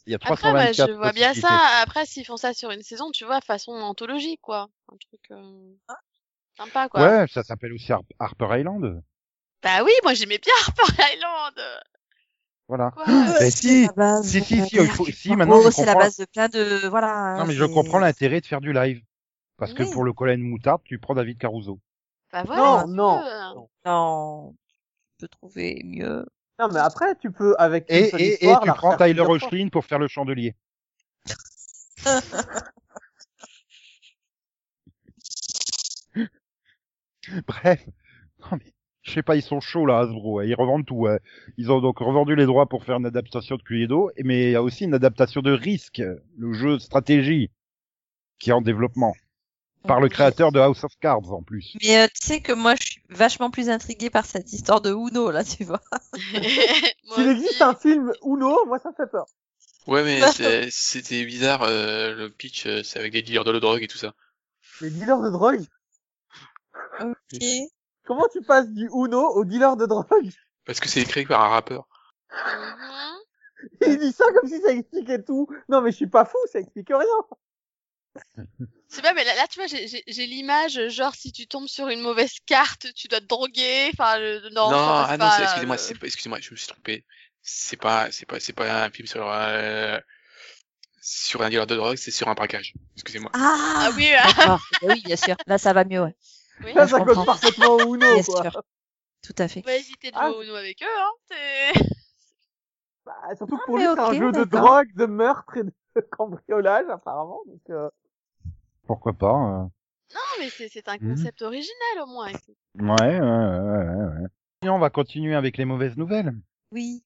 [0.07, 1.59] Il y a Après, moi, 324 je vois bien ça.
[1.83, 4.69] Après, s'ils font ça sur une saison, tu vois, façon anthologie, quoi.
[4.93, 5.73] Un truc euh,
[6.57, 7.01] sympa, quoi.
[7.01, 9.03] Ouais, ça s'appelle aussi Har- Harper Island.
[9.65, 11.55] Bah oui, moi j'aimais bien Harper Island.
[12.69, 12.91] Voilà.
[12.91, 13.05] Quoi.
[13.07, 15.95] Ben c'est si, base si, si, si, il faut- si, Oh, maintenant, je c'est la
[15.95, 17.37] base de plein de, voilà.
[17.39, 19.03] Non, mais je comprends l'intérêt de faire du live.
[19.57, 21.81] Parce que pour le Colin Moutarde, tu prends David Caruso.
[22.33, 22.85] Bah voilà.
[22.87, 23.23] Non, non.
[23.55, 23.69] non.
[23.87, 24.55] Non,
[25.19, 26.27] tu peux trouver mieux.
[26.59, 29.21] Non, mais après, tu peux, avec une Et, seule et, et tu prends Tyler.
[29.21, 30.55] Hoechlin pour faire le chandelier.
[37.47, 37.87] Bref.
[39.05, 40.41] Je sais pas, ils sont chauds là, Hasbro.
[40.41, 40.45] hein.
[40.47, 41.07] Ils revendent tout.
[41.07, 41.19] hein.
[41.59, 44.57] Ils ont donc revendu les droits pour faire une adaptation de Cluedo, mais il y
[44.57, 46.03] a aussi une adaptation de Risk,
[46.39, 47.51] le jeu stratégie,
[48.39, 49.15] qui est en développement.
[49.87, 51.77] Par le créateur de House of Cards en plus.
[51.83, 54.89] Mais euh, tu sais que moi, je suis vachement plus intriguée par cette histoire de
[54.91, 55.83] Uno, là, tu vois.
[56.15, 59.27] S'il existe un film Uno, moi ça me fait peur.
[59.87, 60.23] Ouais, mais
[60.71, 64.15] c'était bizarre, euh, le pitch, euh, c'est avec des dealers de drogue et tout ça.
[64.81, 65.61] Les dealers de drogue?
[67.01, 67.43] Ok.
[68.05, 70.31] Comment tu passes du Uno au dealer de drogue?
[70.65, 71.87] Parce que c'est écrit par un rappeur.
[73.81, 75.47] Il dit ça comme si ça expliquait tout.
[75.69, 78.19] Non, mais je suis pas fou, ça explique rien.
[78.89, 82.01] Sais pas, mais là, là, tu vois, j'ai- l'image, genre, si tu tombes sur une
[82.01, 83.91] mauvaise carte, tu dois te droguer.
[83.93, 87.05] Enfin, le- non, non, ah non, c'est- excusez-moi, c'est pas, excusez-moi, je me suis trompé.
[87.43, 89.99] C'est pas, c'est pas, c'est pas un film sur, euh,
[91.01, 92.75] sur un dealer de drogue, c'est sur un braquage.
[92.95, 93.31] Excusez-moi.
[93.35, 94.61] Ah, Ah oui, ah, D'accord.
[94.81, 95.37] Bah oui, bien sûr.
[95.47, 96.15] Là, ça va mieux, ouais.
[96.63, 96.73] Oui.
[96.75, 97.05] Ça comprends.
[97.15, 98.43] colle parfaitement au Uno, Bien quoi.
[98.51, 98.63] sûr.
[99.23, 99.63] Tout à fait.
[99.63, 100.29] Pas hésiter de Ah.
[100.29, 101.11] jouer au Uno avec eux, hein.
[101.31, 101.89] c'est-
[103.07, 105.73] Bah, surtout que Ah, pour lui, c'est un jeu de drogue, de meurtre et de
[106.11, 107.41] cambriolage, apparemment.
[107.47, 107.91] Donc, euh,
[108.87, 109.63] Pourquoi pas euh.
[110.15, 111.17] Non, mais c'est un Mhm.
[111.17, 112.29] concept original, au moins.
[112.29, 112.41] Ouais,
[112.81, 114.29] ouais, ouais, ouais, ouais.
[114.63, 116.33] Sinon, on va continuer avec les mauvaises nouvelles.
[116.73, 117.03] Oui.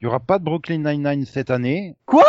[0.00, 1.96] Il y aura pas de Brooklyn Nine-Nine cette année.
[2.06, 2.24] Quoi?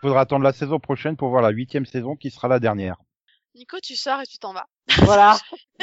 [0.00, 2.98] Faudra attendre la saison prochaine pour voir la huitième saison qui sera la dernière.
[3.56, 4.66] Nico, tu sors et tu t'en vas.
[4.98, 5.36] voilà.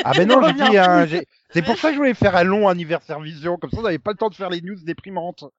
[0.06, 1.06] Ah ben non, j'ai revient dit, hein,
[1.50, 4.00] c'est pour ça que je voulais faire un long anniversaire vision, comme ça on n'avait
[4.00, 5.42] pas le temps de faire les news déprimantes.
[5.44, 5.50] Non,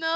[0.00, 0.06] mais-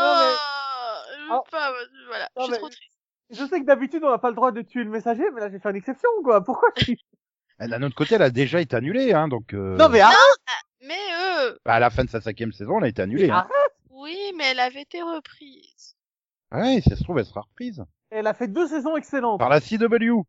[1.16, 1.42] je veux Ah.
[1.50, 2.90] pas, moi, voilà, Non, je suis mais- trop triste.
[3.30, 5.50] Je sais que d'habitude, on n'a pas le droit de tuer le messager, mais là,
[5.50, 6.44] j'ai fait une exception, quoi.
[6.44, 6.96] Pourquoi tu...
[7.60, 10.16] Et D'un autre côté, elle a déjà été annulée, hein, donc euh, Non, mais arrête
[10.82, 10.98] Mais
[11.42, 13.30] eux, bah, à la fin de sa cinquième saison, elle a été annulée.
[13.30, 13.46] Hein.
[13.90, 15.96] oui, mais elle avait été reprise.
[16.52, 19.38] Ouais, si ça se trouve, elle sera reprise Elle a fait deux saisons excellentes.
[19.38, 20.22] par la CW.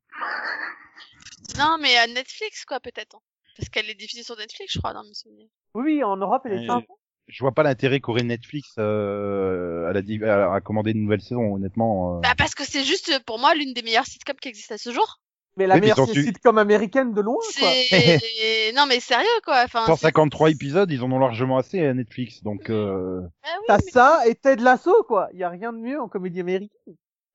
[1.57, 3.15] Non, mais à Netflix, quoi, peut-être.
[3.15, 3.19] hein.
[3.57, 5.47] Parce qu'elle est diffusée sur Netflix, je crois, dans mes souvenirs.
[5.73, 6.85] Oui, oui, en Europe, elle est Ouais.
[7.27, 11.55] Je vois pas l'intérêt qu'aurait Netflix euh, à, la à, à commander une nouvelle saison,
[11.55, 12.17] honnêtement.
[12.17, 12.19] euh.
[12.21, 14.91] Bah, parce que c'est juste, pour moi, l'une des meilleures sitcoms qui existe à ce
[14.91, 15.19] jour.
[15.57, 17.71] Mais la Oui, meilleure sitcom américaine de loin, quoi.
[17.71, 18.73] C'est...
[18.75, 19.63] non, mais sérieux, quoi.
[19.63, 23.21] Enfin, c'est- 153 épisodes, ils en ont largement assez à Netflix, donc euh...
[23.43, 25.29] Ah oui, T'as mais- ça et Ted Lasso, quoi.
[25.33, 26.69] Il y a rien de mieux en comédie américaine.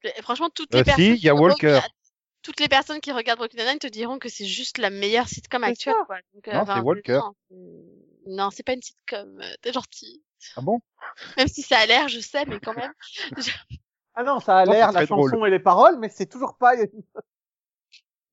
[0.05, 1.05] mais franchement, toutes les Euh, si, personnes.
[1.16, 1.81] il y a Walker.
[2.42, 5.62] Toutes les personnes qui regardent Brooklyn Nine-Nine te diront que c'est juste la meilleure sitcom
[5.64, 6.16] actuelle, quoi.
[6.35, 7.12] Donc, Non, c'est Walker.
[7.18, 9.40] Non, c'est- non, c'est pas une sitcom.
[9.42, 10.22] euh, T'es gentil.
[10.57, 10.81] ah bon?
[11.37, 12.92] Même si ça a l'air, je sais, mais quand même.
[14.14, 15.48] Ah non, ça a l'air, la chanson drôle.
[15.48, 16.74] et les paroles, mais c'est toujours pas...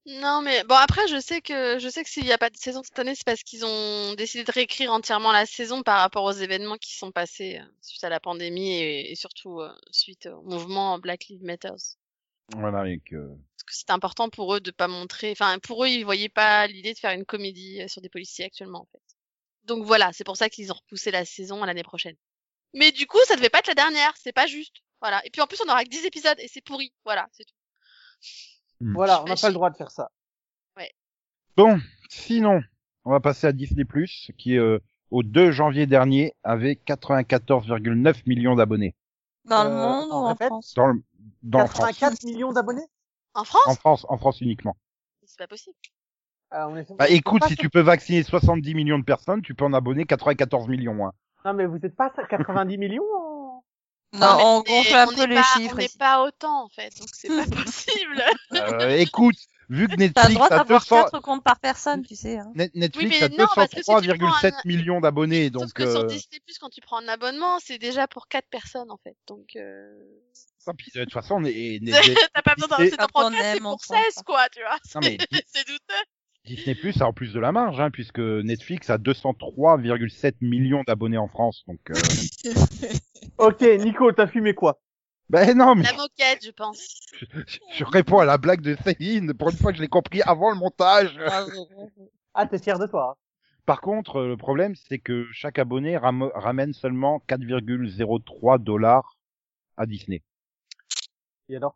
[0.06, 2.56] Non, mais bon, après, je sais que je sais que s'il n'y a pas de
[2.56, 6.24] saison cette année, c'est parce qu'ils ont décidé de réécrire entièrement la saison par rapport
[6.24, 10.28] aux événements qui sont passés euh, suite à la pandémie et, et surtout euh, suite
[10.28, 11.74] au mouvement Black Lives Matter.
[12.50, 13.28] Parce Voilà, avec euh,
[13.66, 15.32] que c'était important pour eux de pas montrer.
[15.32, 18.46] Enfin, pour eux, ils voyaient pas l'idée de faire une comédie euh, sur des policiers
[18.46, 19.02] actuellement, en fait.
[19.66, 22.16] Donc voilà, c'est pour ça qu'ils ont repoussé la saison à l'année prochaine.
[22.74, 24.78] Mais du coup, ça devait pas être la dernière, c'est pas juste.
[25.02, 25.22] Voilà.
[25.26, 26.94] Et puis en plus, on aura que 10 épisodes et c'est pourri.
[27.04, 27.56] Voilà, c'est tout.
[28.80, 30.10] Voilà, on n'a pas le droit de faire ça.
[31.56, 31.80] Bon,
[32.10, 32.62] sinon,
[33.04, 33.84] on va passer à Disney+,
[34.38, 34.78] qui est euh,
[35.10, 38.96] au 2 janvier dernier avait 94,9 millions d'abonnés.
[39.46, 40.76] Dans le Euh, monde ou on en France?
[40.76, 41.02] Dans, le,
[41.44, 41.88] dans France.
[41.98, 42.86] 84 millions d'abonnés
[43.34, 44.76] En France, En France, en France uniquement.
[45.26, 45.76] c'est pas possible.
[46.52, 49.42] Ah, on est- Bah écoute, pas si sur- tu peux vacciner 70 millions de personnes,
[49.42, 51.06] tu peux en abonner 94 millions.
[51.06, 51.12] Hein.
[51.46, 53.64] Non, mais vous êtes pas à 90 millions en-
[54.14, 57.10] Non, on gonfle un peu les pas- chiffres On n'est pas autant, en fait, donc
[57.14, 58.24] c'est pas possible.
[58.54, 59.36] Euh, écoute,
[59.70, 61.04] vu que Netflix droit a d'avoir 200...
[61.04, 62.38] quatre comptes par personne, tu sais.
[62.38, 62.50] Hein.
[62.56, 65.52] Net- Netflix Oui, a non, parce que si tu prends 203,7 un- millions d'abonnés, Sauf
[65.52, 68.90] donc que sur euh, Disney+, quand tu prends un abonnement, c'est déjà pour quatre personnes,
[68.90, 69.18] en fait.
[69.28, 69.92] Donc, euh...
[70.74, 71.80] puis, de toute façon, on est,
[72.34, 74.22] t'as pas besoin d'en Disney- c'est prendre pour prend 16, pas.
[74.24, 74.78] quoi, tu vois.
[74.96, 76.04] Non, mais C'est- C'est douteux.
[76.46, 81.18] Disney Plus a en plus de la marge, hein, puisque Netflix a 203,7 millions d'abonnés
[81.18, 81.80] en France, donc.
[81.90, 81.94] Euh...
[83.38, 84.82] Ok, Nico, t'as fumé quoi?
[85.30, 86.80] Ben non, mais La moquette, je pense.
[87.20, 87.26] je,
[87.76, 89.34] je réponds à la blague de Céline.
[89.34, 91.20] Pour une fois, que je l'ai compris avant le montage.
[92.34, 93.12] Ah, t'es fier de toi.
[93.12, 93.22] hein.
[93.66, 99.18] Par contre, euh, le problème, c'est que chaque abonné ram- ramène seulement 4,03 dollars
[99.76, 100.24] à Disney.
[101.50, 101.76] Et alors?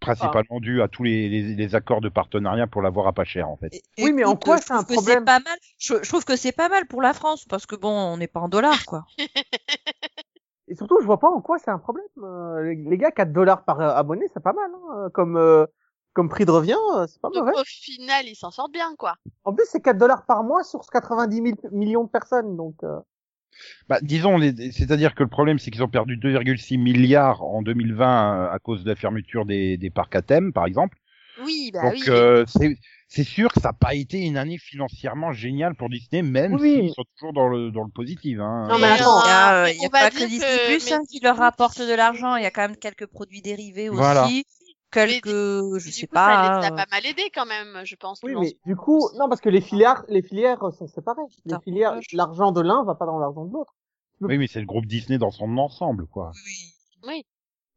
[0.00, 3.48] Principalement dû à tous les, les, les accords de partenariat pour l'avoir à pas cher,
[3.48, 3.72] en fait.
[3.98, 5.18] Oui, mais en quoi je c'est un trouve que problème?
[5.20, 5.58] C'est pas mal.
[5.78, 8.28] Je, je trouve que c'est pas mal pour la France parce que bon, on n'est
[8.28, 9.04] pas en dollars quoi.
[10.68, 12.04] Et surtout, je vois pas en quoi c'est un problème.
[12.18, 14.70] Euh, les, gars, 4 dollars par euh, abonné, c'est pas mal.
[14.74, 15.08] Hein.
[15.14, 15.66] Comme euh,
[16.12, 17.54] comme prix de revient, euh, c'est pas Donc mauvais.
[17.54, 19.14] au final, ils s'en sortent bien, quoi.
[19.44, 22.56] En plus, c'est 4 dollars par mois sur 90 000 millions de personnes.
[22.56, 23.00] Donc, euh,
[23.88, 24.38] Bah, disons,
[24.72, 28.84] c'est-à-dire que le problème, c'est qu'ils ont perdu 2,6 milliards en 2020 euh, à cause
[28.84, 30.96] de la fermeture des, des parcs à thème, par exemple.
[31.44, 32.02] Oui, bah Donc, oui.
[32.08, 32.44] euh,
[33.08, 36.74] c'est sûr que ça n'a pas été une année financièrement géniale pour Disney, même Oui.
[36.74, 38.38] s'ils sont toujours dans le dans le positif.
[38.40, 38.66] Hein.
[38.68, 39.20] Non, mais attends.
[39.20, 41.20] euh, Il y a, euh, y a pas que que- Disney Plus mais hein, qui
[41.20, 42.36] leur rapporte de l'argent.
[42.36, 44.24] Il y a quand même quelques produits dérivés Voilà.
[44.26, 44.44] aussi,
[44.90, 46.60] quelques, du- je du sais coup, Ça pas.
[46.60, 48.20] les a euh, pas mal aidés quand même, je pense.
[48.22, 51.22] oui, mais du coup, non, parce que les filières, les filières sont séparées.
[51.28, 53.74] Les Putain, filières, l'argent de l'un va pas dans l'argent de l'autre.
[54.20, 56.32] Oui, mais c'est le groupe Disney dans son ensemble, quoi.
[56.44, 56.74] Oui.
[57.06, 57.24] Oui,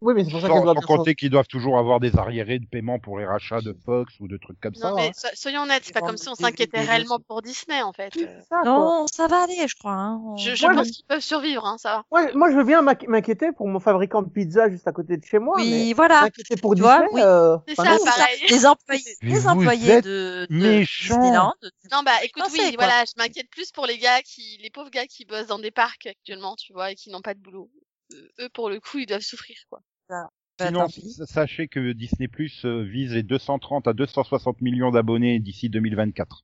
[0.02, 2.58] mais c'est pour ça Sans, doit sans bien compter qu'ils doivent toujours avoir des arriérés
[2.60, 4.90] de paiement pour les rachats de Fox ou de trucs comme ça.
[4.90, 5.12] Non, mais hein.
[5.14, 8.12] so- soyons honnêtes, c'est pas comme si on s'inquiétait réellement pour Disney, en fait.
[8.16, 8.62] Oui, ça.
[8.66, 9.94] Non, ça va aller, je crois.
[9.94, 10.36] Hein.
[10.38, 12.20] Je, je Moi, pense je- qu'ils peuvent survivre, hein, ça va.
[12.24, 15.18] Ouais, moi, je veux bien m'inqui- m'inquiéter pour mon fabricant de pizza juste à côté
[15.18, 15.56] de chez moi.
[15.58, 16.22] oui, mais voilà.
[16.24, 17.22] m'inquiéter pour Tu Disney, vois, oui.
[17.24, 18.06] euh, C'est enfin, ça, non.
[18.06, 18.40] pareil.
[18.50, 20.80] Les employés, les employés de, de.
[20.82, 21.54] Disneyland.
[21.92, 22.86] Non, bah écoute, oui, quoi.
[22.86, 25.72] voilà, je m'inquiète plus pour les gars qui, les pauvres gars qui bossent dans des
[25.72, 27.70] parcs actuellement, tu vois, et qui n'ont pas de boulot.
[28.14, 29.80] Euh, Eux, pour le coup, ils doivent souffrir, quoi.
[30.12, 30.88] Bah, Sinon,
[31.26, 36.44] sachez que Disney Plus euh, vise les 230 à 260 millions d'abonnés d'ici 2024.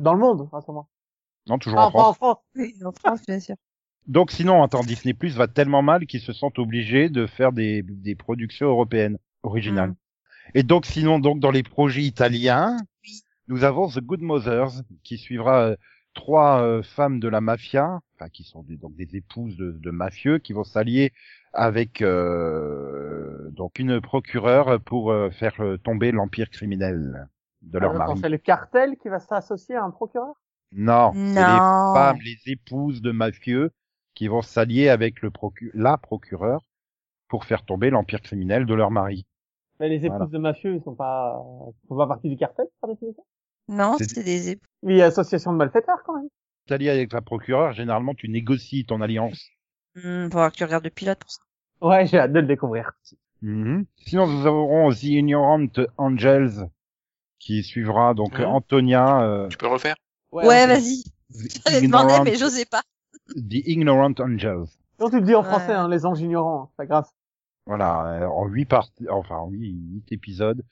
[0.00, 0.88] Dans le monde, à ce moment.
[1.46, 2.16] Non, toujours Ah, en pas en France.
[2.16, 2.38] France.
[2.56, 3.54] Oui, en France, bien sûr.
[4.06, 7.82] Donc sinon, attends, Disney Plus va tellement mal qu'ils se sentent obligés de faire des,
[7.82, 9.90] des productions européennes originales.
[9.90, 9.96] Mm.
[10.54, 12.78] Et donc sinon, donc dans les projets italiens,
[13.48, 15.76] nous avons The Good Mothers qui suivra euh,
[16.14, 19.90] trois euh, femmes de la mafia, enfin qui sont des, donc des épouses de, de
[19.90, 21.12] mafieux, qui vont s'allier
[21.56, 27.28] avec euh, donc une procureure pour euh, faire euh, tomber l'empire criminel
[27.62, 28.20] de leur Ah, mari.
[28.20, 30.34] C'est le cartel qui va s'associer à un procureur?
[30.72, 31.60] Non, c'est les
[31.94, 33.70] femmes, les épouses de mafieux
[34.14, 36.62] qui vont s'allier avec le procu la procureure
[37.28, 39.26] pour faire tomber l'empire criminel de leur mari.
[39.80, 40.26] Mais les épouses Voilà.
[40.26, 41.42] de mafieux, ils sont pas,
[41.84, 43.24] ils font pas partie du cartel, par définition?
[43.68, 46.28] Non, C'est- des ép- Mais il y a association de malfaiteurs, quand même.
[46.68, 49.50] S'allier avec la procureure, généralement tu négocies ton alliance.
[49.96, 51.40] Hmm, faudra que tu regardes le pilote pour ça.
[51.80, 52.92] Ouais, j'ai hâte de le découvrir.
[53.42, 53.86] Mhm.
[54.06, 55.66] Sinon, nous aurons The Ignorant
[55.98, 56.68] Angels
[57.38, 58.46] qui suivra donc Mhm.
[58.46, 59.22] Antonia.
[59.22, 59.96] euh, Tu peux le refaire?
[60.32, 61.02] Ouais, vas-y.
[61.02, 61.08] The
[61.66, 62.82] J'allais demander, Ignorant- mais j'osais pas.
[63.36, 64.66] The Ignorant Angels.
[64.98, 65.48] Donc tu le dis en Ouais.
[65.48, 67.06] français, hein, les anges ignorants, c'est pas grave.
[67.66, 70.62] Voilà, euh, en huit parties, enfin en huit, huit épisodes,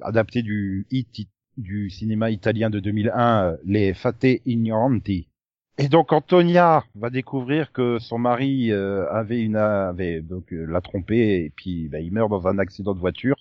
[0.00, 5.27] adaptés du hit du cinéma italien de 2001, euh, les Fate Ignoranti.
[5.78, 10.80] Et donc Antonia va découvrir que son mari euh, avait une avait donc euh, l'a
[10.80, 13.36] trompé et puis bah, il meurt dans un accident de voiture.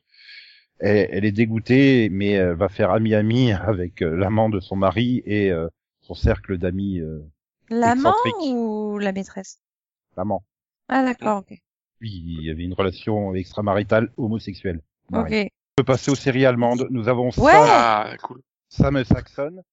[0.81, 5.23] Et, elle est dégoûtée, mais elle va faire ami-ami avec euh, l'amant de son mari
[5.25, 5.67] et euh,
[6.01, 7.19] son cercle d'amis euh,
[7.69, 9.59] L'amant ou la maîtresse?
[10.15, 10.43] L'amant.
[10.87, 11.57] Ah, d'accord, ok.
[12.01, 14.81] Oui, il y avait une relation extramaritale homosexuelle.
[15.11, 15.31] Ok.
[15.31, 16.87] On peut passer aux séries allemandes.
[16.91, 17.51] Nous avons Ouais.
[17.51, 18.41] Sam, Ah, cool.
[18.69, 19.63] Sam Saxon.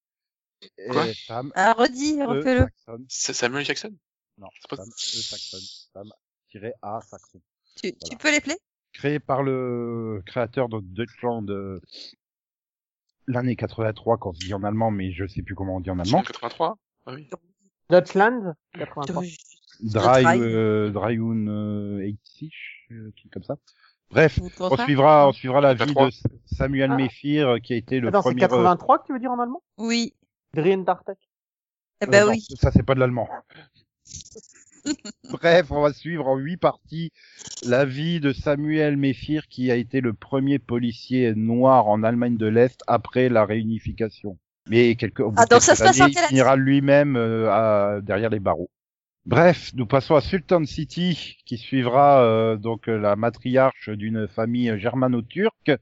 [0.78, 2.26] Et Quoi Sam Ah, redis, E.
[2.26, 2.66] refais-le.
[3.08, 3.92] C'est Samuel Jackson?
[4.38, 4.92] Non, C'est pas- Sam E.
[5.22, 5.58] Saxon.
[5.92, 7.40] Sam-A Saxon.
[7.82, 8.56] Tu, peux les plaire?
[8.92, 11.80] Créé par le créateur de Deutschland euh,
[13.26, 15.90] l'année 83, quand on se dit en allemand, mais je sais plus comment on dit
[15.90, 16.22] en allemand.
[16.22, 17.28] 83 Ah oui.
[17.90, 19.22] Deutschland, 83.
[19.80, 20.38] Dry, Dry.
[20.40, 22.50] euh, Dryun euh, 86,
[22.92, 23.56] euh, comme ça.
[24.10, 26.06] Bref, on suivra, on suivra la vie 83.
[26.08, 26.14] de
[26.46, 26.96] Samuel Ah.
[26.96, 28.44] Mephir, euh, qui a été le Attends, c'est premier.
[28.44, 29.62] euh, 83 que tu veux dire en allemand?
[29.78, 30.14] Oui.
[30.54, 31.18] Drien Dartek.
[32.00, 32.44] Eh Euh, ben non, oui.
[32.60, 33.28] Ça, c'est pas de l'allemand.
[35.30, 37.10] Bref, on va suivre en huit parties
[37.64, 42.46] la vie de Samuel Mephir, qui a été le premier policier noir en Allemagne de
[42.46, 44.38] l'Est après la réunification.
[44.68, 48.70] Mais bout Ah, donc ça se passe il finira lui-même euh, à- derrière les barreaux.
[49.26, 54.78] Bref, nous passons à Sultan City, qui suivra euh, donc euh, la matriarche d'une famille
[54.78, 55.72] germano-turque,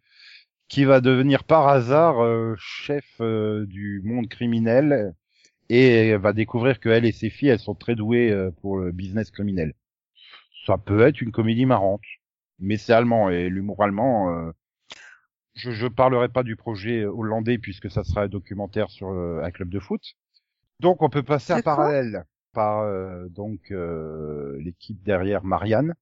[0.73, 5.15] qui va devenir par hasard euh, chef euh, du monde criminel
[5.69, 8.91] et va découvrir que elle et ses filles, elles sont très douées euh, pour le
[8.91, 9.75] business criminel.
[10.65, 12.01] Ça peut être une comédie marrante,
[12.59, 14.35] mais c'est allemand et l'humour allemand.
[14.35, 14.51] euh,
[15.53, 19.51] je je parlerai pas du projet hollandais puisque ça sera un documentaire sur euh, un
[19.51, 20.01] club de foot.
[20.81, 25.95] Donc on peut passer à parallèle par euh, donc euh, l'équipe derrière Marianne.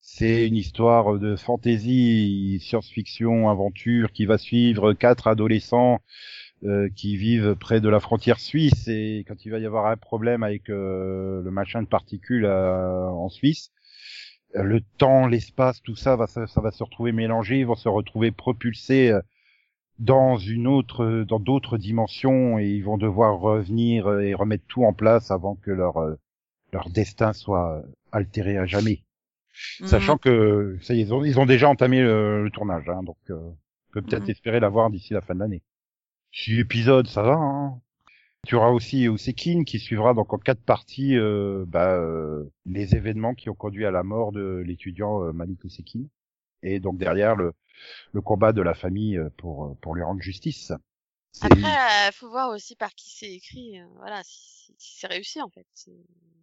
[0.00, 6.00] C'est une histoire de fantasy, science-fiction, aventure qui va suivre quatre adolescents
[6.64, 9.96] euh, qui vivent près de la frontière suisse et quand il va y avoir un
[9.96, 13.70] problème avec euh, le machin de particules euh, en Suisse,
[14.56, 17.76] euh, le temps, l'espace, tout ça va ça, ça va se retrouver mélangé, ils vont
[17.76, 19.20] se retrouver propulsés euh,
[19.98, 24.92] dans une autre dans d'autres dimensions et ils vont devoir revenir et remettre tout en
[24.92, 25.96] place avant que leur
[26.72, 27.82] leur destin soit
[28.12, 29.02] altéré à jamais.
[29.86, 33.02] Sachant que ça y est, ils ont, ils ont déjà entamé le, le tournage, hein,
[33.02, 34.30] donc euh, on peut peut-être Mhm.
[34.30, 35.62] espérer l'avoir d'ici la fin de l'année.
[36.32, 37.34] Six épisodes, ça va.
[37.34, 37.80] Hein.
[38.46, 43.34] Tu auras aussi Osekin qui suivra donc en quatre parties euh, bah, euh, les événements
[43.34, 46.04] qui ont conduit à la mort de l'étudiant euh, Malik Osekin
[46.62, 47.52] et donc derrière le,
[48.12, 50.72] le combat de la famille euh, pour euh, pour lui rendre justice.
[51.40, 53.80] Après, faut voir aussi par qui c'est écrit.
[53.96, 55.66] voilà, si, si- si c'est réussi en fait.
[55.74, 55.90] C'est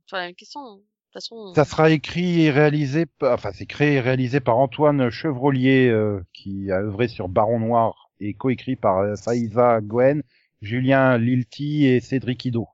[0.05, 0.81] toujours la même question.
[1.15, 1.53] Façon.
[1.55, 6.21] Ça sera écrit et réalisé, par- enfin c'est créé et réalisé par Antoine Chevrolier euh,
[6.33, 10.23] qui a œuvré sur Baron Noir et coécrit par euh, Faiza Gwen,
[10.61, 12.67] Julien Lilti et Cédric Ido.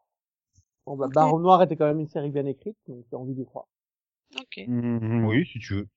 [0.88, 1.08] Bon, bah.
[1.14, 3.68] Baron Noir était quand même une série bien écrite, donc j'ai envie d'y croire.
[4.36, 4.66] Ok.
[4.68, 5.88] Mhm, oui, si tu veux.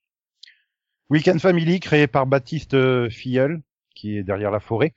[1.09, 3.61] Weekend Family créé par Baptiste euh, Filleul
[3.95, 4.93] qui est derrière la forêt.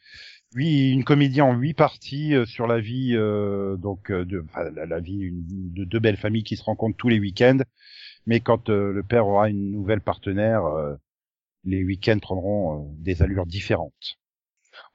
[0.55, 4.71] Lui, une comédie en huit parties euh, sur la vie euh, donc euh, de enfin,
[4.71, 7.59] la, la vie une- de deux belles familles qui se rencontrent tous les week-ends.
[8.27, 10.95] Mais quand euh, le père aura une nouvelle partenaire, euh,
[11.65, 14.19] les week-ends prendront euh, des allures différentes.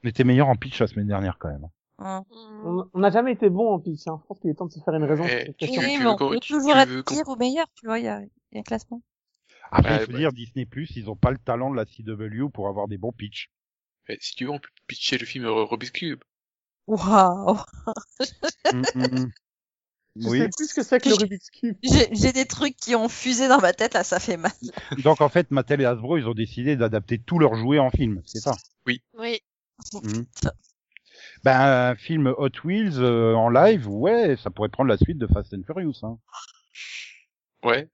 [0.04, 1.66] On était meilleur en pitch la semaine dernière quand même.
[1.98, 2.20] Hmm.
[2.64, 4.18] On on n'a jamais été bon en pitch, hein.
[4.22, 5.24] Je pense qu'il est temps de se faire une raison.
[5.28, 5.66] Eh, tu-.
[5.70, 8.08] Oui, mais veux on peut toujours tu être pire ou meilleur, tu vois, il y
[8.08, 9.02] a, il y a un classement.
[9.70, 10.18] Après, Ouais, il faut ouais.
[10.18, 13.12] dire Disney Plus, ils ont pas le talent de la CW pour avoir des bons
[13.12, 13.50] pitchs.
[14.20, 16.22] Si tu veux, on peut pitcher le film Rubik's Cube.
[16.86, 17.58] Waouh
[18.72, 19.30] Mhm.
[20.16, 20.38] Je oui.
[20.38, 21.76] sais plus ce que c'est que le Rubik's Cube.
[21.82, 24.52] J'ai j'ai des trucs qui ont fusé dans ma tête, là, ça fait mal.
[25.02, 28.22] Donc en fait, Mattel et Hasbro, ils ont décidé d'adapter tous leurs jouets en film,
[28.24, 28.52] c'est ça?
[28.86, 29.02] Oui.
[29.92, 30.26] Mhm.
[31.42, 35.26] Ben un film Hot Wheels euh, en live, ouais, ça pourrait prendre la suite de
[35.26, 35.98] Fast and Furious.
[36.04, 36.18] Hein.
[37.64, 37.88] Ouais.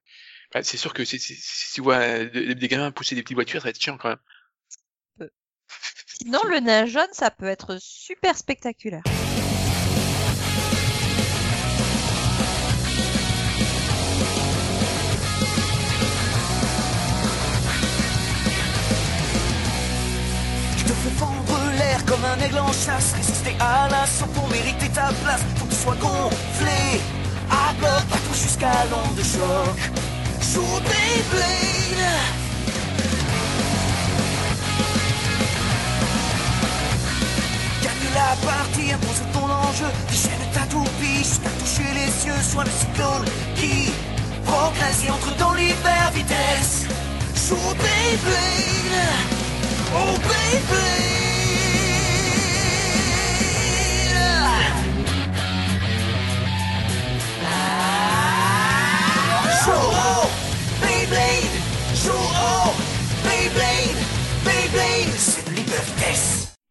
[0.53, 3.37] Bah, c'est sûr que c'est- c'est- si tu vois des, des gamins pousser des petites
[3.37, 4.19] voitures, ça va être chiant quand même.
[6.23, 9.03] Sinon, le nain jaune, ça peut être super spectaculaire.
[22.07, 25.41] Comme un aigle en chasse, résister à l'assaut pour mériter ta place.
[25.57, 27.01] Faut que tu sois gonflé
[27.49, 29.79] à bloc, partout jusqu'à l'onde de choc.
[30.53, 32.50] Joue Beyblade.
[38.15, 42.41] La partie, impose ton enjeu, déchaîne ta toupie jusqu'à toucher les cieux.
[42.43, 43.93] Sois le cyclone qui
[44.45, 46.87] progresse et entre dans l'hiver vitesse.
[47.35, 49.31] Joue Beyblade.
[49.93, 51.20] Oh baby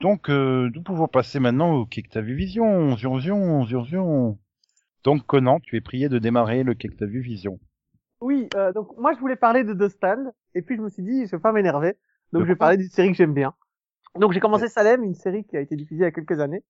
[0.02, 4.40] Donc euh, nous pouvons passer maintenant au t'as vu Vision, Zion Zion, Zion Zion.
[5.04, 7.60] Donc Conan, tu es prié de démarrer le vu Vision.
[8.22, 11.04] Oui, euh, donc moi je voulais parler de The Stand, et puis je me suis
[11.04, 11.96] dit, je vais pas m'énerver,
[12.34, 13.54] donc De je vais parler d'une série que j'aime bien.
[14.16, 16.64] Donc j'ai commencé Salem, une série qui a été diffusée il y a quelques années,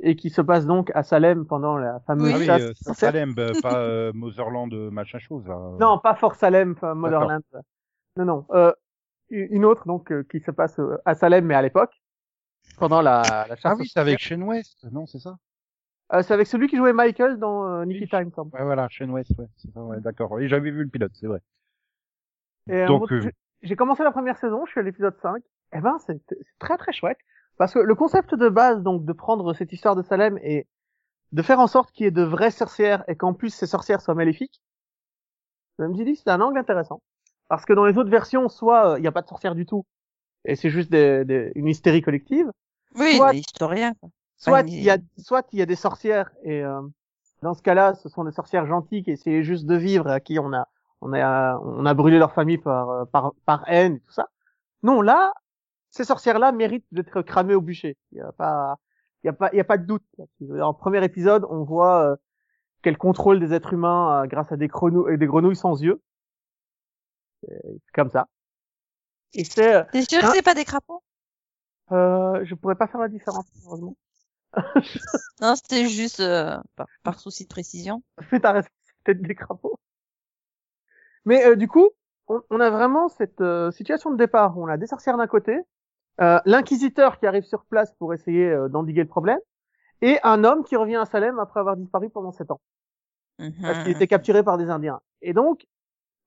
[0.00, 2.92] et qui se passe donc à Salem pendant la fameuse ah oui, chasse euh.
[2.94, 5.58] Salem, bah, pas euh, Motherland, euh, machin chose là.
[5.78, 7.42] Non, pas Fort Salem, enfin, Motherland.
[8.16, 8.46] Non, non.
[8.50, 8.72] Euh,
[9.30, 11.92] une autre donc euh, qui se passe euh, à Salem, mais à l'époque,
[12.78, 13.72] pendant la, la chasse.
[13.72, 14.18] Ah oui, c'est avec.
[14.18, 15.36] Shane West, non, c'est ça?
[16.12, 18.08] Euh, c'est avec celui qui jouait Michael dans euh, Nicky.
[18.08, 18.30] Time.
[18.32, 18.54] semble.
[18.54, 20.32] Ouais, voilà, Shane West, ouais, c'est ça, ouais, d'accord.
[20.32, 21.40] Oui, j'avais vu le pilote, c'est vrai.
[22.68, 23.30] Et en Donc, euh,
[23.62, 25.42] j'ai- commencé la première saison, je suis à l'épisode 5.
[25.72, 26.20] Eh ben, c'est
[26.58, 27.18] très très chouette.
[27.56, 30.66] Parce que le concept de base, donc, de prendre cette histoire de Salem et
[31.32, 34.00] de faire en sorte qu'il y ait de vraies sorcières et qu'en plus ces sorcières
[34.00, 34.60] soient maléfiques,
[35.78, 37.00] je me suis dit, c'est un angle intéressant.
[37.48, 39.66] Parce que dans les autres versions, soit euh, il n'y a pas de sorcières du
[39.66, 39.84] tout,
[40.44, 42.50] et c'est juste des- des- une hystérie collective,
[42.96, 44.08] Oui, Soit- des historiens, quoi.
[44.36, 46.80] soit il y a, soit il y a des sorcières et euh,
[47.42, 50.38] dans ce cas-là, ce sont des sorcières gentilles qui essayaient juste de vivre, à qui
[50.38, 50.66] on a,
[51.00, 54.28] on a, on a brûlé leur famille par, euh, par, par haine et tout ça.
[54.82, 55.32] Non, là,
[55.90, 57.96] ces sorcières-là méritent d'être cramées au bûcher.
[58.12, 58.76] Il y a pas,
[59.22, 60.04] il y a pas, il y a pas de doute.
[60.40, 62.16] le premier épisode, on voit euh,
[62.82, 66.00] qu'elles contrôlent des êtres humains euh, grâce à des, grenouilles, des grenouilles sans yeux.
[67.42, 68.26] C'est comme ça.
[69.34, 71.02] Et c'est, T'es sûr que c'est pas des crapauds?
[71.92, 73.96] Euh, je pourrais pas faire la différence, heureusement.
[75.40, 78.02] Non, c'était juste euh, par, par souci de précision.
[78.22, 78.70] Fais ta c'est
[79.04, 79.78] peut-être des crapauds.
[81.24, 81.90] Mais euh, du coup,
[82.28, 85.26] on, on a vraiment cette euh, situation de départ où on a des sorcières d'un
[85.26, 85.58] côté
[86.20, 89.38] euh, l'inquisiteur qui arrive sur place pour essayer euh, d'endiguer le problème,
[90.02, 92.60] et un homme qui revient à Salem après avoir disparu pendant sept ans,
[93.62, 93.96] parce qu'il Mhm.
[93.96, 95.00] était capturé par des Indiens.
[95.22, 95.66] Et donc,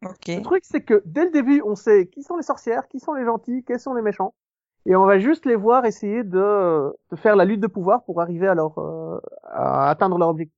[0.05, 0.27] Ok.
[0.27, 3.13] le truc, c'est que dès le début, on sait qui sont les sorcières, qui sont
[3.13, 4.33] les gentils, quels sont les méchants,
[4.85, 8.21] et on va juste les voir essayer de, de faire la lutte de pouvoir pour
[8.21, 10.55] arriver à leur euh, à atteindre leur objectif.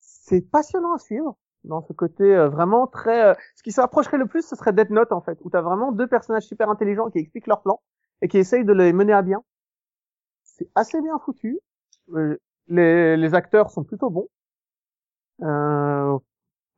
[0.00, 3.24] C'est passionnant à suivre dans ce côté euh, vraiment très.
[3.26, 5.92] euh, ce qui s'approcherait le plus, ce serait Death Note en fait, où t'as vraiment
[5.92, 7.80] deux personnages super intelligents qui expliquent leur plan
[8.22, 9.42] et qui essayent de les mener à bien.
[10.44, 11.58] C'est assez bien foutu.
[12.14, 14.28] Euh, les, les acteurs sont plutôt bons.
[15.42, 16.18] Euh,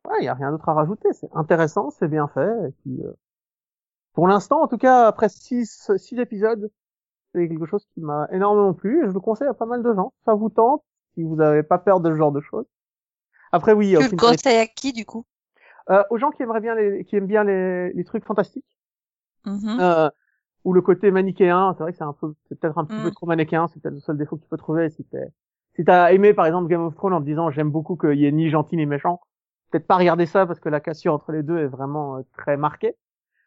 [0.09, 1.12] Ouais, il y a rien d'autre à rajouter.
[1.12, 2.68] C'est intéressant, c'est bien fait.
[2.68, 3.12] Et puis, euh,
[4.12, 6.70] pour l'instant, en tout cas, après six, six épisodes,
[7.34, 9.05] c'est quelque chose qui m'a énormément plu.
[9.05, 10.12] Et je le conseille à pas mal de gens.
[10.24, 10.84] Ça vous tente
[11.14, 12.66] si vous n'avez pas peur de ce genre de choses.
[13.52, 15.26] Après, oui, Tu le conseilles à qui du coup?
[15.90, 18.64] Euh, aux gens qui aimeraient bien les, qui aiment bien les, les trucs fantastiques,
[19.44, 19.80] Mhm.
[19.80, 20.11] euh,
[20.64, 21.74] ou le côté manichéen.
[21.76, 23.05] C'est vrai que c'est un peu, c'est peut-être un petit Mm.
[23.05, 23.68] peu trop manichéen.
[23.68, 25.28] C'est peut-être le seul défaut que tu peux trouver si t'es,
[25.76, 28.26] si t'as aimé par exemple Game of Thrones en te disant j'aime beaucoup qu'il y
[28.26, 29.20] ait ni gentil ni méchant.
[29.75, 32.57] Peut-être pas regarder ça parce que la cassure entre les deux est vraiment euh, très
[32.57, 32.95] marquée.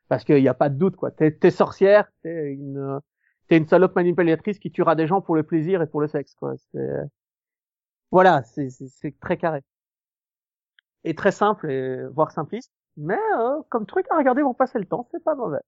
[0.09, 1.09] Parce qu'il n'y a pas de doute quoi.
[1.09, 2.99] T'es, t'es sorcière, t'es une,
[3.47, 6.35] t'es une salope manipulatrice qui tuera des gens pour le plaisir et pour le sexe
[6.35, 6.55] quoi.
[8.11, 8.67] Voilà, c'est,
[9.21, 9.61] très carré
[11.05, 12.73] et très simple et voire simpliste.
[12.97, 15.61] Mais euh, comme truc à regarder pour passer le temps, c'est pas mauvais.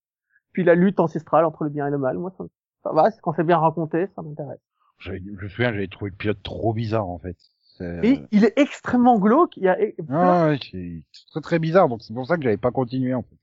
[0.51, 2.43] Puis la lutte ancestrale entre le bien et le mal, moi ça,
[2.83, 4.59] ça va, c'est quand c'est bien raconté, ça m'intéresse.
[4.97, 7.37] J'avais- Je me souviens, j'avais trouvé le pilote trop bizarre en fait.
[7.79, 11.59] C'est- Et il est extrêmement glauque, il y a plein- Ah, ouais, c'est très très
[11.59, 13.37] bizarre, donc c'est pour ça que j'avais pas continué en fait.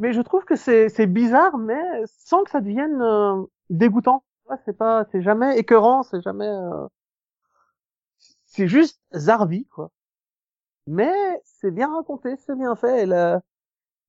[0.00, 4.24] mais je trouve que c'est c'est bizarre, mais sans que ça devienne euh, dégoûtant.
[4.48, 6.86] Ouais, c'est pas, c'est jamais écœurant, c'est jamais, euh,
[8.46, 9.90] c'est juste zarbi quoi.
[10.86, 11.12] Mais
[11.44, 13.02] c'est bien raconté, c'est bien fait.
[13.02, 13.40] Et, la-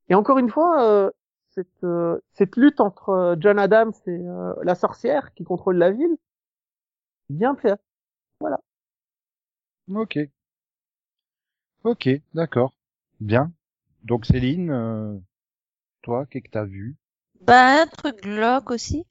[0.10, 1.12] et encore une fois, euh,
[1.50, 5.92] cette euh, cette lutte entre euh, John Adams et euh, la sorcière qui contrôle la
[5.92, 6.18] ville,
[7.30, 7.80] bien fait.
[9.94, 10.18] Ok.
[11.84, 12.76] Ok, d'accord.
[13.20, 13.52] Bien.
[14.04, 15.18] Donc Céline, euh,
[16.04, 16.98] toi, qu'est-ce que t'as vu?
[17.42, 19.06] Bah, un truc glauque aussi.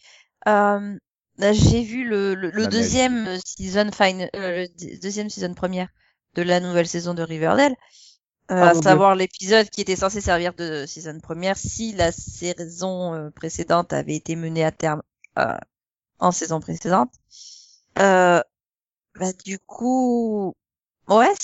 [0.48, 0.98] Euh,
[1.38, 5.88] j'ai vu le, le, le deuxième season final, euh, le deuxième season première
[6.34, 7.74] de la nouvelle saison de Riverdale.
[8.52, 13.14] Euh, Ah, à savoir l'épisode qui était censé servir de saison première si la saison
[13.14, 15.02] euh, précédente avait été menée à terme
[15.38, 15.56] euh,
[16.20, 17.12] en saison précédente.
[17.98, 18.40] Euh,
[19.18, 20.54] bah, du coup,
[21.08, 21.34] ouais,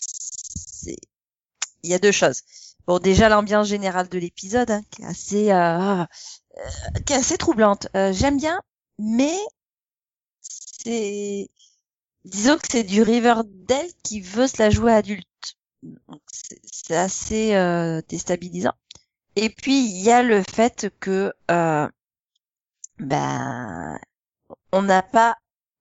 [1.82, 2.42] il y a deux choses.
[2.86, 7.38] Bon, déjà l'ambiance générale de l'épisode, hein, qui est assez, euh, euh, qui est assez
[7.38, 7.88] troublante.
[7.96, 8.60] Euh, J'aime bien,
[8.98, 9.36] mais
[10.40, 11.48] c'est,
[12.24, 15.26] disons que c'est du Riverdale qui veut se la jouer adulte.
[16.64, 18.74] C'est assez euh, déstabilisant.
[19.36, 21.32] Et puis il y a le fait que,
[22.98, 23.98] ben,
[24.72, 25.36] on n'a pas,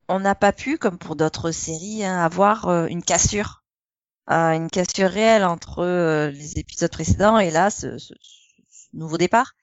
[0.08, 3.61] on n'a pas pu, comme pour d'autres séries, hein, avoir une cassure,
[4.28, 8.14] une cassure réelle entre euh, les épisodes précédents et là ce, ce-
[8.70, 9.54] ce nouveau départ.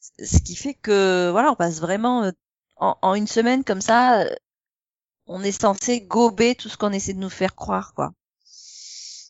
[0.00, 2.32] Ce qui fait que voilà, on passe vraiment euh,
[2.76, 4.34] en, en une semaine comme ça, euh,
[5.26, 8.12] on est censé gober tout ce qu'on essaie de nous faire croire, quoi.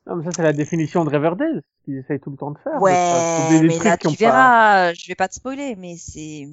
[0.07, 2.59] Non, mais ça c'est la définition de Riverdale, ce qu'ils essayent tout le temps de
[2.59, 2.81] faire.
[2.81, 2.97] Ouais,
[3.49, 6.47] des mais là tu pas- verras, je vais pas te spoiler, mais c'est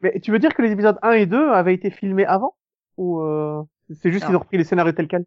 [0.00, 2.54] Mais tu veux dire que les épisodes 1 et 2 avaient été filmés avant?
[2.96, 3.62] Ou euh,
[4.02, 5.24] c'est juste qu'ils ont repris les scénarios tels quels?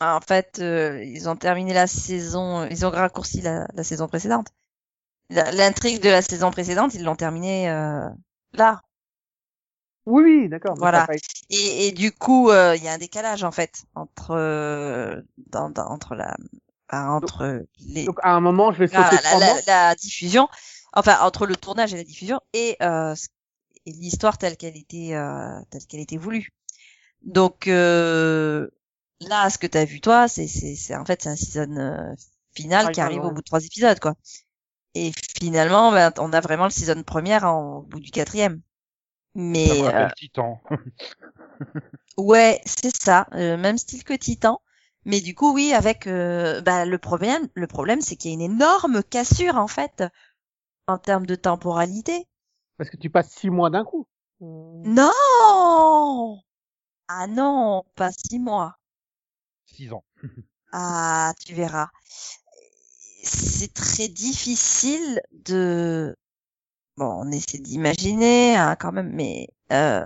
[0.00, 4.48] En fait euh, ils ont terminé la saison, ils ont raccourci la, la saison précédente.
[5.30, 8.08] L'intrigue de la saison précédente, ils l'ont terminée euh,
[8.52, 8.80] là.
[10.06, 10.74] Oui, oui, d'accord.
[10.78, 11.06] Voilà.
[11.50, 15.20] Et, et du coup, euh, il y a un décalage en fait entre euh,
[15.50, 16.36] dans, dans- entre la
[16.90, 20.48] entre les Donc à un moment, je vais sauter la, la- la diffusion,
[20.92, 23.14] enfin entre le tournage et la diffusion et, euh,
[23.86, 26.50] et l'histoire telle qu'elle était euh, telle qu'elle était voulue.
[27.24, 28.68] Donc euh,
[29.20, 32.14] là, ce que t'as vu toi, c'est c'est c'est en fait c'est un season euh,
[32.54, 33.26] final qui arrive ouais.
[33.26, 34.14] au bout de trois épisodes quoi.
[34.94, 38.60] Et finalement, ben, on a vraiment le season première en, au bout du quatrième.
[39.34, 40.62] Mais Ça me euh, Titan.
[42.16, 44.60] Ouais, c'est ça, euh, même style que Titan.
[45.04, 48.36] Mais du coup, oui, avec euh, bah, le problème, le problème, c'est qu'il y a
[48.36, 50.04] une énorme cassure en fait
[50.86, 52.26] en termes de temporalité.
[52.76, 54.06] Parce que tu passes six mois d'un coup.
[54.40, 55.10] Non,
[57.08, 58.78] ah non, pas six mois.
[59.74, 60.04] 6 ans.
[60.76, 61.88] Ah, tu verras.
[63.22, 66.16] C'est très difficile de.
[66.96, 70.04] Bon, on essaie d'imaginer hein, quand même, mais euh,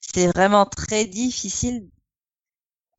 [0.00, 1.88] c'est vraiment très difficile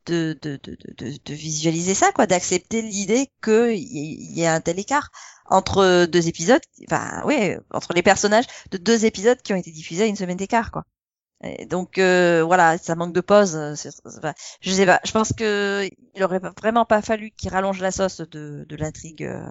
[0.05, 0.77] de de, de,
[1.25, 5.09] de, visualiser ça, quoi, d'accepter l'idée qu'il y, y ait un tel écart
[5.45, 10.03] entre deux épisodes, enfin, oui, entre les personnages de deux épisodes qui ont été diffusés
[10.03, 10.85] à une semaine d'écart, quoi.
[11.43, 13.55] Et donc euh, voilà, ça manque de pause.
[13.55, 14.99] euh, c'est- enfin, je sais pas.
[15.05, 19.23] Je pense que il aurait vraiment pas fallu qu'il rallonge la sauce de, de l'intrigue
[19.23, 19.41] euh,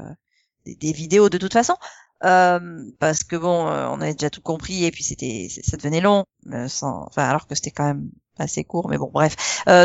[0.66, 1.76] des, vidéos de toute façon,
[2.24, 6.00] euh, parce que bon, euh, on avait déjà tout compris et puis c'était, ça devenait
[6.02, 9.36] long, euh, sans, enfin alors que c'était quand même assez court, mais bon, bref.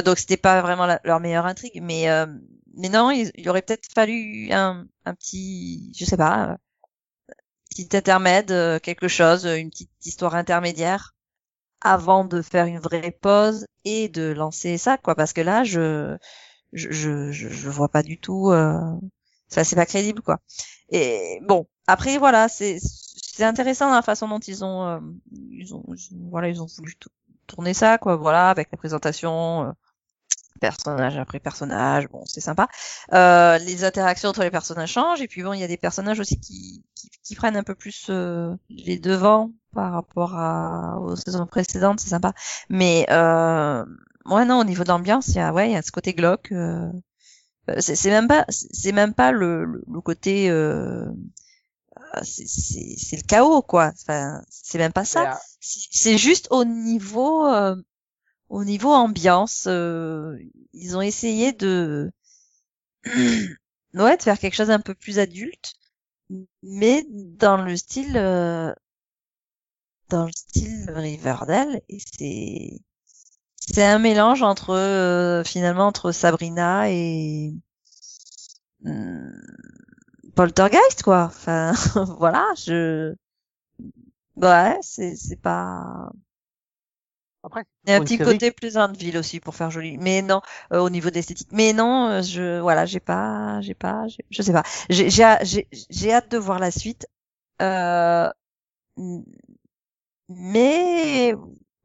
[0.06, 2.08] Donc c'était pas vraiment leur meilleure intrigue, mais
[2.76, 6.56] mais non, il, il aurait peut-être fallu un, un petit, je sais pas, euh,
[7.70, 11.14] petit intermède, quelque chose, une petite histoire intermédiaire
[11.84, 15.16] avant de faire une vraie pause et de lancer ça, quoi.
[15.16, 16.18] Parce que là, je,
[16.74, 18.52] je, je, je, vois pas du tout.
[18.52, 18.80] Euh...
[19.50, 20.40] Ça, c'est pas crédible, quoi.
[20.90, 25.00] Et bon, après, voilà, c'est, c'est intéressant la façon dont ils ont, euh,
[25.52, 27.10] ils ont, ils ont- voilà, ils ont voulu tou-
[27.48, 28.16] tourner ça, quoi.
[28.18, 29.74] Voilà, avec la présentation.
[30.68, 32.68] Personnage après personnage, bon, c'est sympa.
[33.14, 36.20] Euh, les interactions entre les personnages changent, et puis bon, il y a des personnages
[36.22, 41.16] aussi qui, qui, qui prennent un peu plus euh, les devants par rapport à, aux
[41.16, 42.34] saisons précédentes, c'est sympa.
[42.70, 43.84] Mais euh,
[44.26, 46.14] ouais, non, au niveau de l'ambiance, il y a, ouais, il y a ce côté
[46.14, 46.52] glauque.
[46.52, 46.90] euh,
[47.70, 51.06] euh, c'est même pas, c'est même pas le, le, le côté, euh,
[52.16, 53.92] euh, c'est le chaos, quoi.
[54.02, 55.24] Enfin, c'est même pas ça.
[55.60, 57.76] C'est juste au niveau euh,
[58.54, 60.38] au niveau ambiance, euh,
[60.74, 62.12] ils ont essayé de
[63.96, 65.74] ouais de faire quelque chose un peu plus adulte,
[66.62, 68.72] mais dans le style euh,
[70.10, 72.80] dans le style Riverdale et c'est
[73.58, 77.54] c'est un mélange entre euh, finalement entre Sabrina et
[78.86, 79.32] hum,
[80.36, 81.24] Poltergeist quoi.
[81.26, 81.74] Enfin
[82.20, 83.16] voilà, je
[84.36, 86.12] ouais, c'est c'est pas
[87.44, 89.98] Après, il y a un petit série- côté plus ville aussi pour faire joli.
[89.98, 90.42] Mais non,
[90.72, 91.50] euh, au niveau d'esthétique.
[91.52, 94.64] Mais non, euh, je voilà, j'ai pas, j'ai pas, je sais pas.
[94.90, 97.06] J'ai j'ai hâte de voir la suite.
[97.62, 98.30] Euh,
[100.30, 101.34] mais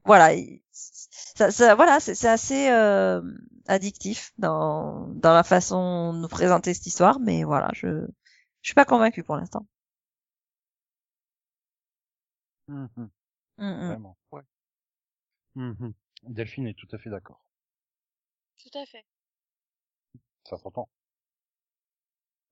[0.05, 3.21] voilà, il- ça, ça voilà, c'est assez euh,
[3.67, 7.21] addictif dans dans la façon de nous présenter cette histoire.
[7.21, 7.89] Mais voilà, je
[8.63, 9.67] je suis pas convaincue pour l'instant.
[12.69, 13.11] Mhm,
[13.59, 13.89] Mm, mm.
[13.89, 14.18] Vraiment.
[15.55, 15.93] Mhm.
[16.25, 17.45] Delphine est tout à fait d'accord.
[18.63, 19.05] Tout à fait.
[20.45, 20.89] Ça s'entend.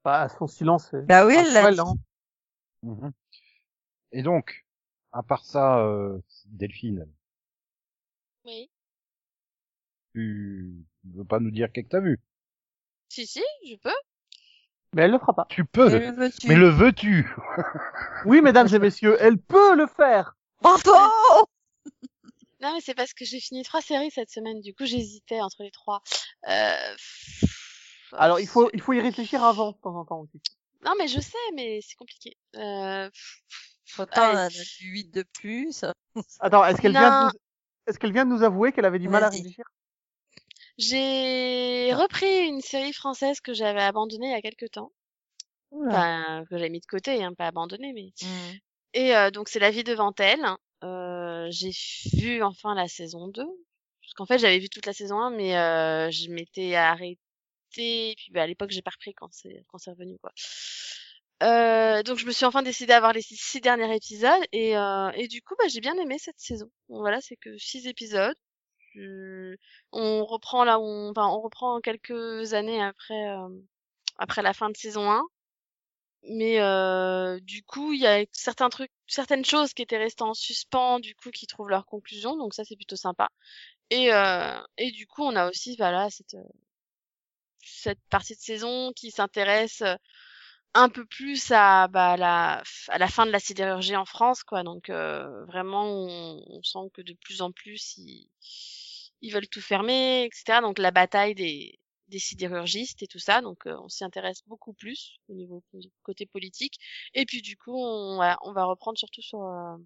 [0.04, 0.92] Bah, son silence.
[0.94, 1.94] est Bah oui, elle l'a hein.
[2.82, 3.12] Mhm.
[4.12, 4.64] Et donc,
[5.12, 7.06] à part ça, euh, Delphine,
[8.44, 8.70] Oui.
[10.14, 12.20] tu veux pas nous dire qu'est-ce que t'as vu?
[13.08, 13.94] Si, si, je peux.
[14.94, 15.46] Mais elle le fera pas.
[15.48, 17.34] Tu peux, le- mais le veux-tu?
[18.26, 20.36] Oui, mesdames et messieurs, elle peut le faire.
[20.62, 21.46] Bravo
[22.66, 24.60] Non, mais c'est parce que j'ai fini trois séries cette semaine.
[24.60, 26.02] Du coup, j'hésitais entre les trois.
[26.48, 26.96] Euh...
[28.10, 30.40] Alors, il faut, il faut y réfléchir avant, de temps en temps aussi.
[30.84, 32.36] Non, mais je sais, mais c'est compliqué.
[32.56, 33.08] Euh...
[33.98, 34.34] Allez.
[34.34, 35.84] on a du 8 de plus.
[36.40, 37.40] Attends, est-ce qu'elle vient, de nous...
[37.86, 39.64] est-ce qu'elle vient de nous avouer qu'elle avait du mal à réfléchir?
[40.76, 44.90] J'ai repris une série française que j'avais abandonnée il y a quelques temps.
[45.70, 45.90] Oula.
[45.92, 48.12] Enfin, que j'avais mis de côté, hein, pas abandonnée, mais...
[48.22, 48.56] Mm.
[48.94, 50.44] Et euh, donc, c'est La vie devant elle.
[51.50, 51.70] J'ai
[52.14, 53.44] vu enfin la saison 2.
[54.02, 57.18] Parce qu'en fait, j'avais vu toute la saison 1, mais euh, je m'étais arrêtée.
[57.76, 60.32] Et puis, bah, à l'époque, j'ai pas repris quand c'est quand c'est revenu, quoi.
[61.42, 64.42] Euh, donc, je me suis enfin décidée à voir les six, derniers épisodes.
[64.52, 66.70] Et, et du coup, bah, j'ai bien aimé cette saison.
[66.88, 68.36] Bon, voilà, c'est que six épisodes.
[68.94, 69.56] Je-
[69.92, 73.26] On reprend là on, enfin, on reprend quelques années après,
[74.18, 75.22] après la fin de saison 1
[76.28, 80.34] mais euh, du coup il y a certains trucs certaines choses qui étaient restées en
[80.34, 83.28] suspens du coup qui trouvent leur conclusion donc ça c'est plutôt sympa.
[83.90, 86.42] Et euh, et du coup on a aussi voilà cette euh,
[87.64, 89.96] cette partie de saison qui s'intéresse euh,
[90.74, 94.62] un peu plus à bah la à la fin de la sidérurgie en France quoi.
[94.62, 98.28] Donc euh, vraiment on, sent que de plus en plus ils
[99.22, 101.78] ils veulent tout fermer etc donc la bataille des
[102.08, 105.62] des sidérurgistes et tout ça, donc euh, on s'y intéresse beaucoup plus au niveau
[106.02, 106.78] côté politique.
[107.14, 109.76] Et puis du coup, on va, on va reprendre surtout sur euh,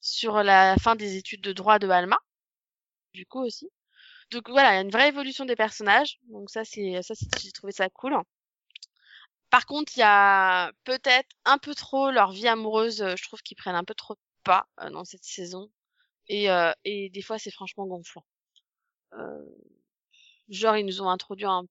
[0.00, 2.18] sur la fin des études de droit de Alma,
[3.14, 3.70] du coup aussi.
[4.32, 7.28] Donc voilà, il y a une vraie évolution des personnages, donc ça c'est ça c'est-
[7.42, 8.14] j'ai trouvé ça cool.
[9.50, 13.40] Par contre, il y a peut-être un peu trop leur vie amoureuse, euh, je trouve
[13.42, 15.70] qu'ils prennent un peu trop de pas euh, dans cette saison,
[16.28, 18.24] et euh, et des fois c'est franchement gonflant.
[19.14, 19.42] Euh,
[20.48, 21.64] genre ils nous ont introduit un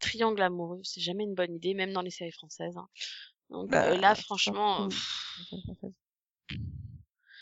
[0.00, 2.76] triangle amoureux, c'est jamais une bonne idée, même dans les séries françaises.
[2.76, 2.88] hein.
[3.50, 4.88] Donc Bah, euh, là, franchement,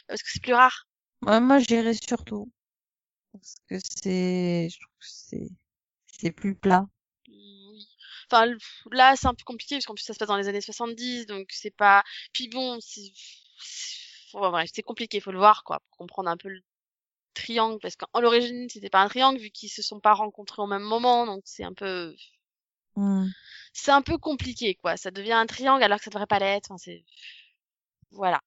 [0.08, 0.86] parce que c'est plus rare.
[1.22, 2.50] Ouais, moi, j'irais surtout.
[3.32, 5.48] Parce que c'est, je trouve que c'est,
[6.06, 6.86] c'est plus plat.
[7.28, 7.86] Oui.
[8.30, 8.46] Enfin,
[8.92, 11.26] là, c'est un peu compliqué parce qu'en plus ça se passe dans les années 70,
[11.26, 12.02] donc c'est pas.
[12.32, 13.12] Puis bon, c'est.
[13.60, 13.96] c'est-
[14.32, 16.60] bon, bref, c'est compliqué, faut le voir quoi, pour comprendre un peu le
[17.36, 20.66] triangle parce qu'en l'origine c'était pas un triangle vu qu'ils se sont pas rencontrés au
[20.66, 22.14] même moment donc c'est un peu
[22.96, 23.26] Hmm.
[23.74, 24.96] c'est un peu compliqué quoi.
[24.96, 27.04] Ça devient un triangle alors que ça devrait pas l'être enfin, c'est
[28.10, 28.40] voilà.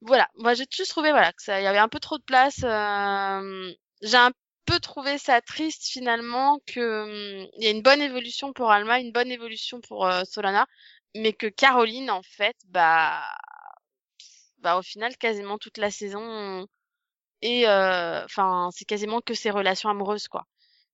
[0.00, 0.28] Voilà.
[0.36, 2.60] Moi j'ai juste trouvé voilà que ça il y avait un peu trop de place
[2.64, 3.72] euh,
[4.02, 4.32] j'ai un
[4.66, 7.04] peu trouvé ça triste finalement que
[7.44, 10.66] hum, il y a une bonne évolution pour Alma une bonne évolution pour euh, Solana
[11.14, 13.22] mais que Caroline en fait bah
[14.58, 16.66] bah au final quasiment toute la saison
[17.44, 20.46] et euh, enfin c'est quasiment que ses relations amoureuses quoi.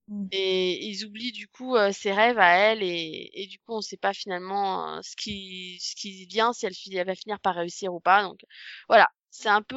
[0.08, 0.26] Mm.
[0.32, 3.80] et ils oublient du coup euh, ses rêves à elle et, et du coup on
[3.82, 7.54] sait pas finalement euh, ce qui ce qui vient si elle, elle va finir par
[7.56, 8.22] réussir ou pas.
[8.24, 8.40] Donc
[8.88, 9.08] voilà.
[9.30, 9.76] C'est un peu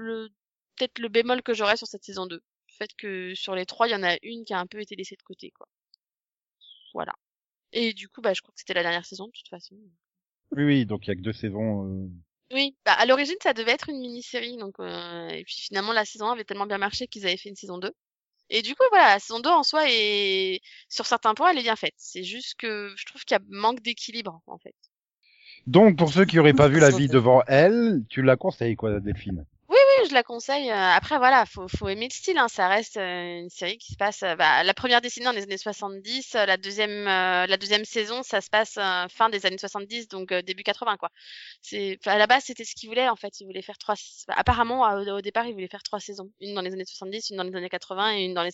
[0.00, 0.28] le
[0.76, 3.86] peut-être le bémol que j'aurais sur cette saison 2 le fait que sur les trois
[3.88, 5.68] il y en a une qui a un peu été laissée de côté quoi.
[6.94, 7.12] Voilà.
[7.72, 9.76] Et du coup bah je crois que c'était la dernière saison de toute façon.
[10.52, 11.86] Oui, oui, donc il y a que deux saisons.
[11.86, 12.08] euh,
[12.52, 16.04] oui, bah à l'origine ça devait être une mini-série donc euh, et puis finalement la
[16.04, 17.92] saison 1 avait tellement bien marché qu'ils avaient fait une saison 2.
[18.50, 21.62] Et du coup voilà, la saison 2 en soi est sur certains points elle est
[21.62, 21.94] bien faite.
[21.96, 24.74] C'est juste que je trouve qu'il y a manque d'équilibre en fait.
[25.66, 29.00] Donc, pour ceux qui auraient pas vu la vie devant elle, tu la conseilles, quoi,
[29.00, 29.46] Delphine?
[30.08, 30.70] Je la conseille.
[30.70, 32.48] euh, Après voilà, faut faut aimer le style hein.
[32.48, 35.42] Ça reste euh, une série qui se passe euh, bah, la première dessinée dans les
[35.42, 39.46] années 70, euh, la deuxième euh, la deuxième saison ça se passe euh, fin des
[39.46, 41.10] années 70 donc euh, début 80 quoi.
[41.62, 43.94] C'est enfin, à la base c'était ce qu'il voulait en fait, il voulait faire trois
[44.28, 47.30] bah, apparemment au, au départ il voulait faire trois saisons, une dans les années 70,
[47.30, 48.52] une dans les années 80 et une dans les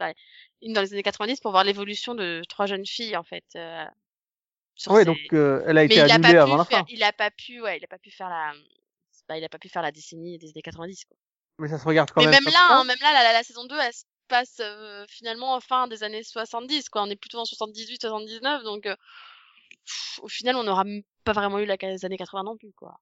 [0.00, 0.14] ouais,
[0.62, 3.44] une dans les années 90 pour voir l'évolution de trois jeunes filles en fait.
[3.56, 3.84] euh,
[4.88, 6.84] Oui, ces- donc euh, elle a mais été il a annulée avant la fin.
[6.88, 8.52] il a pas pu ouais, il a pas pu faire la
[9.30, 11.16] bah, il a pas pu faire la décennie des années 90 quoi.
[11.60, 12.42] Mais ça se regarde quand Mais même.
[12.44, 15.54] même là, hein, même là, la, la, la saison 2, elle se passe euh, finalement
[15.54, 17.02] en fin des années 70, quoi.
[17.04, 18.96] On est plutôt en 78, 79, donc euh,
[19.86, 20.84] pff, au final, on n'aura
[21.22, 22.98] pas vraiment eu la les années 80 non plus, quoi.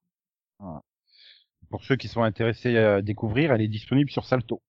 [1.70, 4.61] Pour ceux qui sont intéressés à découvrir, elle est disponible sur Salto.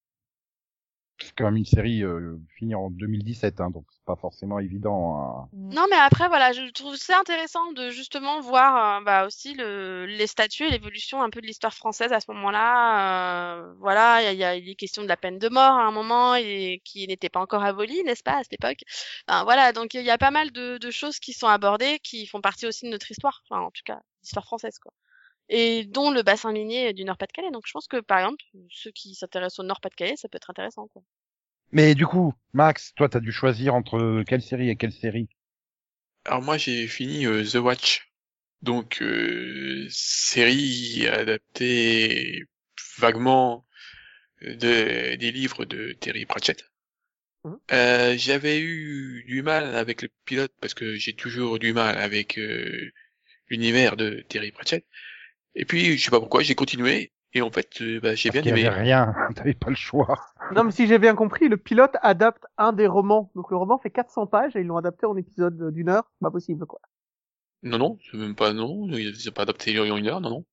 [1.21, 5.15] C'est quand même une série euh, finie en 2017, hein, donc c'est pas forcément évident.
[5.17, 9.55] à- Non, mais après, voilà, je trouve ça intéressant de justement voir euh, bah, aussi
[9.55, 13.55] le, les statuts et l'évolution un peu de l'histoire française à ce moment-là.
[13.57, 15.49] Euh, voilà, il y a, il y a il est question de la peine de
[15.49, 18.79] mort à un moment et qui n'était pas encore abolie, n'est-ce pas, à cette époque?
[19.27, 22.27] Enfin, voilà, donc il y a pas mal de, de choses qui sont abordées, qui
[22.27, 24.93] font partie aussi de notre histoire, enfin en tout cas, l'histoire française, quoi.
[25.49, 27.51] Et dont le bassin minier du Nord-Pas-de-Calais.
[27.51, 30.87] Donc je pense que par exemple, ceux qui s'intéressent au Nord-Pas-de-Calais, ça peut être intéressant,
[30.87, 31.01] quoi.
[31.71, 35.29] Mais du coup, Max, toi, t'as dû choisir entre quelle série et quelle série?
[36.25, 38.11] Alors moi j'ai fini euh, The Watch,
[38.61, 42.43] donc euh, série adaptée
[42.97, 43.65] vaguement
[44.41, 46.65] de, des livres de Terry Pratchett.
[47.43, 47.59] Mhm.
[47.71, 52.37] Euh, J'avais eu du mal avec le pilote parce que j'ai toujours du mal avec
[52.37, 52.91] euh,
[53.47, 54.85] l'univers de Terry Pratchett.
[55.55, 58.41] Et puis je sais pas pourquoi j'ai continué et en fait euh, bah, j'ai bien
[58.41, 58.65] aimé.
[58.65, 60.19] avait rien, t'avais pas le choix.
[60.55, 63.31] Non, mais si j'ai bien compris, le pilote adapte un des romans.
[63.35, 66.09] Donc le roman fait 400 pages et ils l'ont adapté en épisode d'une heure.
[66.13, 66.79] C'est pas possible, quoi.
[67.61, 70.45] Non non, c'est même pas non, ils ont pas adapté en une heure, non non.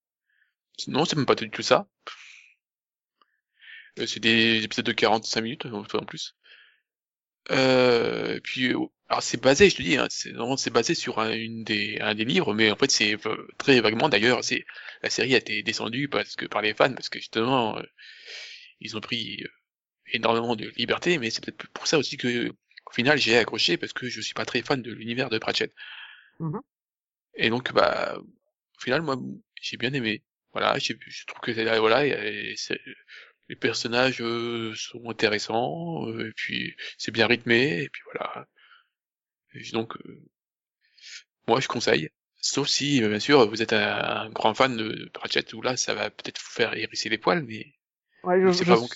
[0.88, 1.86] Non, c'est même pas du tout ça.
[3.98, 6.36] Euh, c'est des épisodes de 45 minutes, en en plus.
[7.50, 8.78] Euh, et puis, euh,
[9.08, 12.24] alors c'est basé, je te dis, hein, c'est basé sur un, une des, un des
[12.24, 14.08] livres, mais en fait c'est euh, très vaguement.
[14.08, 14.64] D'ailleurs, c'est
[15.02, 17.82] la série a été descendue parce que par les fans, parce que justement euh,
[18.80, 19.48] ils ont pris euh,
[20.12, 23.92] énormément de liberté, mais c'est peut-être pour ça aussi que au final j'ai accroché parce
[23.94, 25.72] que je suis pas très fan de l'univers de Pratchett.
[26.38, 26.60] Mhm.
[27.34, 29.16] Et donc bah au final moi
[29.60, 30.22] j'ai bien aimé.
[30.52, 32.54] Voilà, j'ai- je trouve que c'est- voilà, et
[33.48, 38.46] les personnages euh, sont intéressants, euh, et puis c'est bien rythmé, et puis voilà.
[39.72, 40.20] Donc, euh,
[41.48, 42.10] moi je conseille.
[42.40, 45.94] Sauf si, euh, bien sûr, vous êtes un, grand fan de Pratchett, où là, ça
[45.94, 47.66] va peut-être vous faire hérisser les poils, mais
[48.24, 48.94] Ouais, je, c'est je pas suis- bon.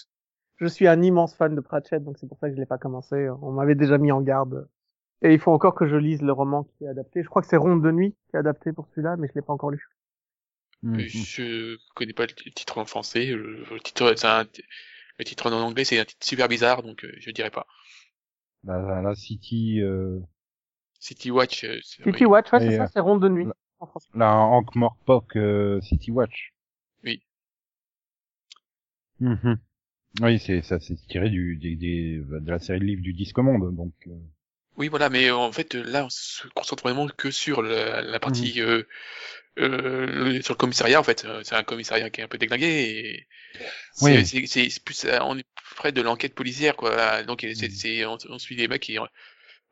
[0.58, 2.78] je suis un immense fan de Pratchett, donc c'est pour ça que je l'ai pas
[2.78, 3.28] commencé.
[3.42, 4.68] On m'avait déjà mis en garde.
[5.22, 7.22] Et il faut encore que je lise le roman qui est adapté.
[7.22, 9.42] Je crois que c'est Ronde de nuit qui est adapté pour celui-là, mais je l'ai
[9.42, 9.86] pas encore lu.
[10.82, 10.98] Mhm.
[11.00, 13.26] je connais pas le titre en français.
[13.26, 14.44] Le, le titre, un,
[15.18, 17.66] le titre en anglais, c'est un titre super bizarre, donc euh, je dirais pas.
[18.64, 20.20] La, la, la City, euh,
[21.00, 22.26] City Watch, euh, c'est- City oui.
[22.26, 23.44] Watch, ouais, c'est euh, ça, c'est Ronde de nuit.
[23.46, 26.52] la- En la Hank Morpok euh, City Watch.
[27.02, 27.22] Oui.
[29.20, 29.58] Mhm.
[30.22, 33.38] Oui, c'est ça, c'est tiré du des, des, de la série de livres du Disque
[33.38, 33.92] Monde, donc.
[34.08, 34.10] euh,
[34.76, 38.20] Oui, voilà, mais euh, en fait, là, on se concentre vraiment que sur la, la
[38.20, 38.82] partie euh,
[39.58, 41.00] euh, le- sur le commissariat.
[41.00, 42.66] En fait, Euh, c'est un commissariat qui est un peu déglingué.
[42.66, 43.26] Et
[43.94, 44.46] c'est, Oui.
[44.48, 45.46] c'est, plus, euh, on est
[45.76, 47.22] près de l'enquête policière, quoi.
[47.24, 48.08] Donc, c'est, Mhm.
[48.08, 49.06] on, on suit des mecs qui, euh,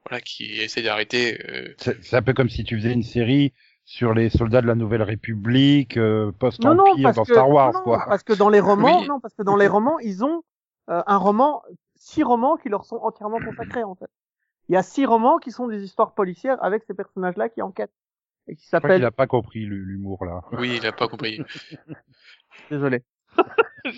[0.08, 1.38] voilà, qui essaient d'arrêter.
[1.48, 3.52] Euh, C'est un peu comme si tu faisais une série
[3.84, 8.04] sur les soldats de la Nouvelle République euh, post-empire dans que, Star Wars, non, quoi.
[8.06, 9.08] parce que dans les romans, Oui.
[9.08, 10.42] non, parce que dans les romans, ils ont
[10.90, 11.62] euh, un roman,
[11.96, 14.10] six romans qui leur sont entièrement consacrés en fait.
[14.68, 17.92] Il y a six romans qui sont des histoires policières avec ces personnages-là qui enquêtent
[18.46, 19.04] et qui s'appellent.
[19.04, 20.42] a pas compris l'humour là.
[20.52, 21.40] Oui, il a pas compris.
[22.70, 23.02] Désolé.
[23.84, 23.90] Je,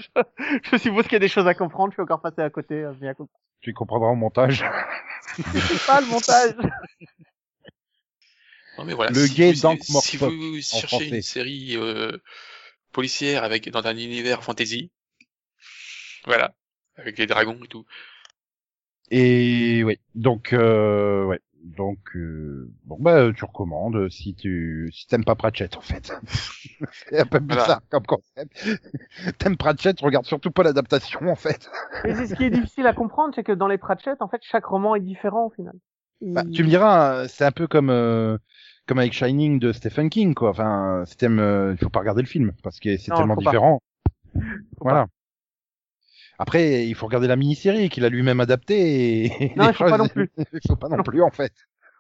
[0.70, 1.92] je suppose qu'il y a des choses à comprendre.
[1.92, 2.74] Je suis encore passé à côté.
[2.84, 3.34] euh, bien compris.
[3.60, 4.64] Tu comprendras au montage.
[5.36, 6.54] C'est pas le montage.
[8.78, 9.10] Non, mais voilà.
[9.10, 10.30] Le si gay vous- Dank Si vous
[10.62, 11.08] cherchez français.
[11.08, 12.16] une série euh,
[12.92, 14.90] policière avec dans un univers fantasy,
[16.24, 16.54] voilà,
[16.96, 17.84] avec les dragons et tout.
[19.10, 25.24] Et oui, donc euh, ouais, donc euh, bon bah tu recommandes si tu si t'aimes
[25.24, 26.12] pas Pratchett en fait.
[26.92, 27.62] c'est un peu Voilà.
[27.62, 28.66] bizarre comme concept.
[29.38, 31.70] T'aimes Pratchett, regarde surtout pas l'adaptation en fait.
[32.04, 34.40] Et c'est ce qui est difficile à comprendre, c'est que dans les Pratchett, en fait,
[34.42, 35.74] chaque roman est différent au final.
[36.22, 38.36] Bah, tu me diras, c'est un peu comme euh,
[38.86, 40.50] comme avec Shining de Stephen King quoi.
[40.50, 43.42] Enfin, si t'aimes, euh, il faut pas regarder le film parce que c'est tellement pas.
[43.42, 43.82] différent.
[44.80, 45.06] Voilà.
[46.43, 49.24] Après, il faut regarder la mini-série qu'il a lui-même adaptée.
[49.26, 50.32] Et Non, il faut pas non plus.
[50.55, 51.53] il faut pas non plus en fait.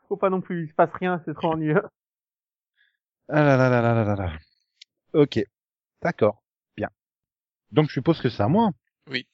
[0.08, 1.82] Faut pas non plus, il se passe rien, c'est trop ennuyeux.
[3.28, 4.32] Ah là là là là là là là.
[5.12, 5.44] Ok,
[6.02, 6.42] d'accord,
[6.76, 6.88] bien.
[7.70, 8.70] Donc je suppose que c'est à moi.
[9.10, 9.26] Oui.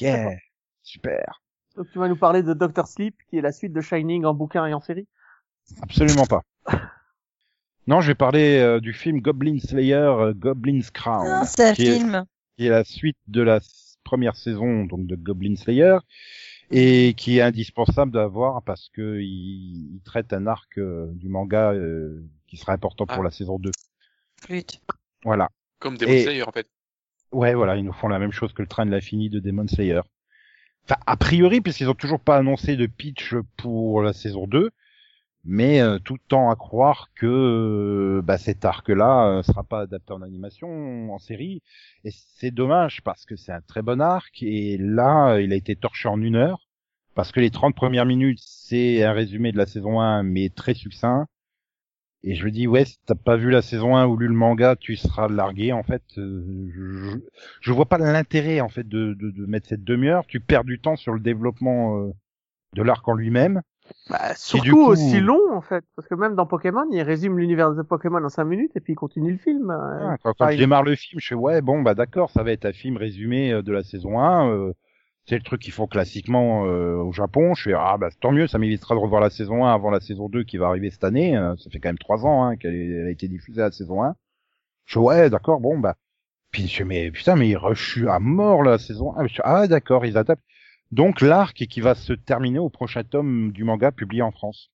[0.00, 0.36] Yeah,
[0.82, 1.40] super.
[1.76, 4.34] Donc tu vas nous parler de Doctor Sleep, qui est la suite de Shining en
[4.34, 5.08] bouquin et en série.
[5.82, 6.42] Absolument pas.
[7.86, 11.74] Non, je vais parler euh, du film Goblin Slayer, euh, Goblin's Crown, Ah, c'est un
[11.74, 12.24] qui est- film.
[12.56, 13.60] qui est la suite de la
[14.04, 15.96] première saison donc de Goblin Slayer
[16.70, 21.72] et qui est indispensable d'avoir parce que il, il traite un arc euh, du manga
[21.72, 23.24] euh, qui sera important pour Ah.
[23.24, 23.70] la saison 2.
[24.42, 24.80] Flûte.
[25.24, 25.50] Voilà.
[25.78, 26.66] Comme Demon Et- Slayer en fait.
[27.32, 29.66] Ouais, voilà, ils nous font la même chose que le train de l'infini de Demon
[29.66, 30.00] Slayer.
[30.84, 34.70] Enfin, a priori, puisqu'ils ont toujours pas annoncé de pitch pour la saison 2,
[35.44, 40.12] mais euh, tout tend à croire que euh, bah, cet arc-là euh, sera pas adapté
[40.12, 41.62] en animation, en série,
[42.04, 45.76] et c'est dommage parce que c'est un très bon arc, et là, il a été
[45.76, 46.66] torché en une heure,
[47.14, 50.74] parce que les 30 premières minutes, c'est un résumé de la saison 1, mais très
[50.74, 51.26] succinct,
[52.22, 54.34] et je me dis, ouais, si t'as pas vu la saison 1 ou lu le
[54.34, 56.02] manga, tu seras largué, en fait.
[56.16, 57.18] euh, je,
[57.60, 60.24] je vois pas l'intérêt, en fait, de, de, de mettre cette demi-heure.
[60.26, 62.12] Tu perds du temps sur le développement euh,
[62.74, 63.62] de l'arc en lui-même.
[64.08, 65.84] Bah, surtout coup- aussi long, en fait.
[65.96, 68.92] Parce que même dans Pokémon, il résume l'univers de Pokémon en 5 minutes et puis
[68.92, 69.70] il continue le film.
[69.70, 72.52] euh, Ah, quand je démarre le film, je fais, ouais, bon, bah d'accord, ça va
[72.52, 74.50] être un film résumé euh, de la saison 1.
[74.50, 74.72] euh,
[75.26, 77.54] c'est le truc qu'ils font classiquement euh, au Japon.
[77.54, 80.00] Je fais, ah, bah tant mieux, ça m'évitera de revoir la saison 1 avant la
[80.00, 81.36] saison 2 qui va arriver cette année.
[81.36, 84.14] euh, ça fait quand même trois ans hein, qu'elle a été diffusée la saison 1.
[84.86, 85.96] Je fais, ouais, d'accord, bon, bah...
[86.52, 89.26] Puis je fais, mais putain, mais ils rushent à mort la saison 1.
[89.26, 90.42] Je fais, ah, d'accord, ils adaptent.
[90.94, 94.70] Donc l'arc qui va se terminer au prochain tome du manga publié en France.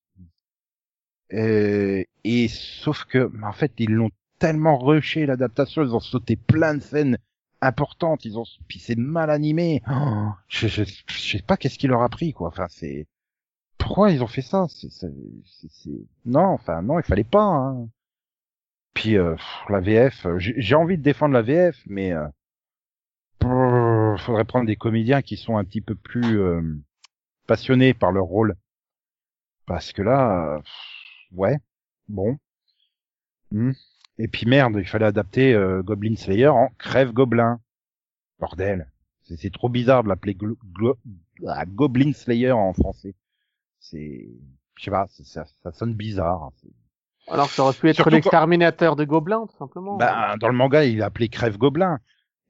[1.33, 6.75] Euh, et sauf que, en fait, ils l'ont tellement rushé l'adaptation, ils ont sauté plein
[6.75, 7.17] de scènes
[7.61, 9.81] importantes, ils ont, puis c'est mal animé.
[9.89, 12.49] Oh, je, je, je sais pas qu'est-ce qui leur a pris, quoi.
[12.49, 13.07] Enfin, c'est,
[13.77, 14.67] pourquoi ils ont fait ça?
[14.69, 15.11] C'est, c'est,
[15.69, 17.89] c'est- non, enfin, non, il fallait pas, hein.
[18.93, 19.35] Puis, euh,
[19.69, 22.27] la VF, euh, j'ai envie de défendre la VF, mais, euh,
[24.17, 26.61] faudrait prendre des comédiens qui sont un petit peu plus, euh,
[27.47, 28.55] passionnés par leur rôle.
[29.65, 30.61] Parce que là, euh,
[31.31, 31.57] ouais,
[32.07, 32.37] bon.
[33.51, 33.71] Hmm.
[34.17, 37.59] Et puis merde, il fallait adapter euh, Goblin Slayer en Crève Gobelin.
[38.39, 38.91] Bordel,
[39.21, 40.37] c'est trop bizarre de l'appeler
[41.47, 43.15] ah, Goblin Slayer en français.
[43.79, 44.27] C'est,
[44.77, 46.43] je sais pas, ça, ça, ça sonne bizarre.
[46.43, 46.69] hein.
[47.27, 49.97] Alors ça aurait pu être l'exterminateur de gobelins, tout simplement.
[49.97, 51.99] Ben, dans le manga, il est appelé Crève Gobelin.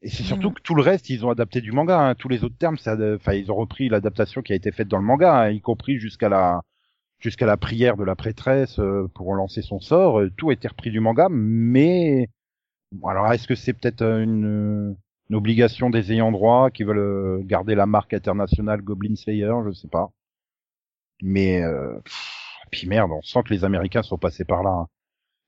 [0.03, 1.99] Et c'est surtout que tout le reste, ils ont adapté du manga.
[1.99, 2.15] hein.
[2.15, 4.97] Tous les autres termes, ça, enfin, ils ont repris l'adaptation qui a été faite dans
[4.97, 6.61] le manga, hein, y compris jusqu'à la
[7.19, 10.19] jusqu'à la prière de la prêtresse euh, pour lancer son sort.
[10.21, 12.29] euh, Tout a été repris du manga, mais
[12.93, 14.97] bon, alors est-ce que c'est peut-être euh, une,
[15.29, 19.53] une obligation des ayants droit qui veulent euh, garder la marque internationale Goblin Slayer?
[19.67, 20.11] Je sais pas.
[21.21, 24.71] Mais euh, pff, puis merde, on sent que les Américains sont passés par là.
[24.71, 24.87] hein.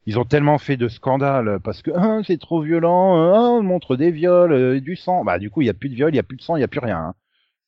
[0.05, 3.95] Ils ont tellement fait de scandales parce que ah, c'est trop violent, ah, on montre
[3.95, 5.23] des viols, euh, du sang.
[5.23, 6.55] Bah du coup, il y a plus de viols, il y a plus de sang,
[6.57, 6.97] il y a plus rien.
[6.97, 7.15] hein.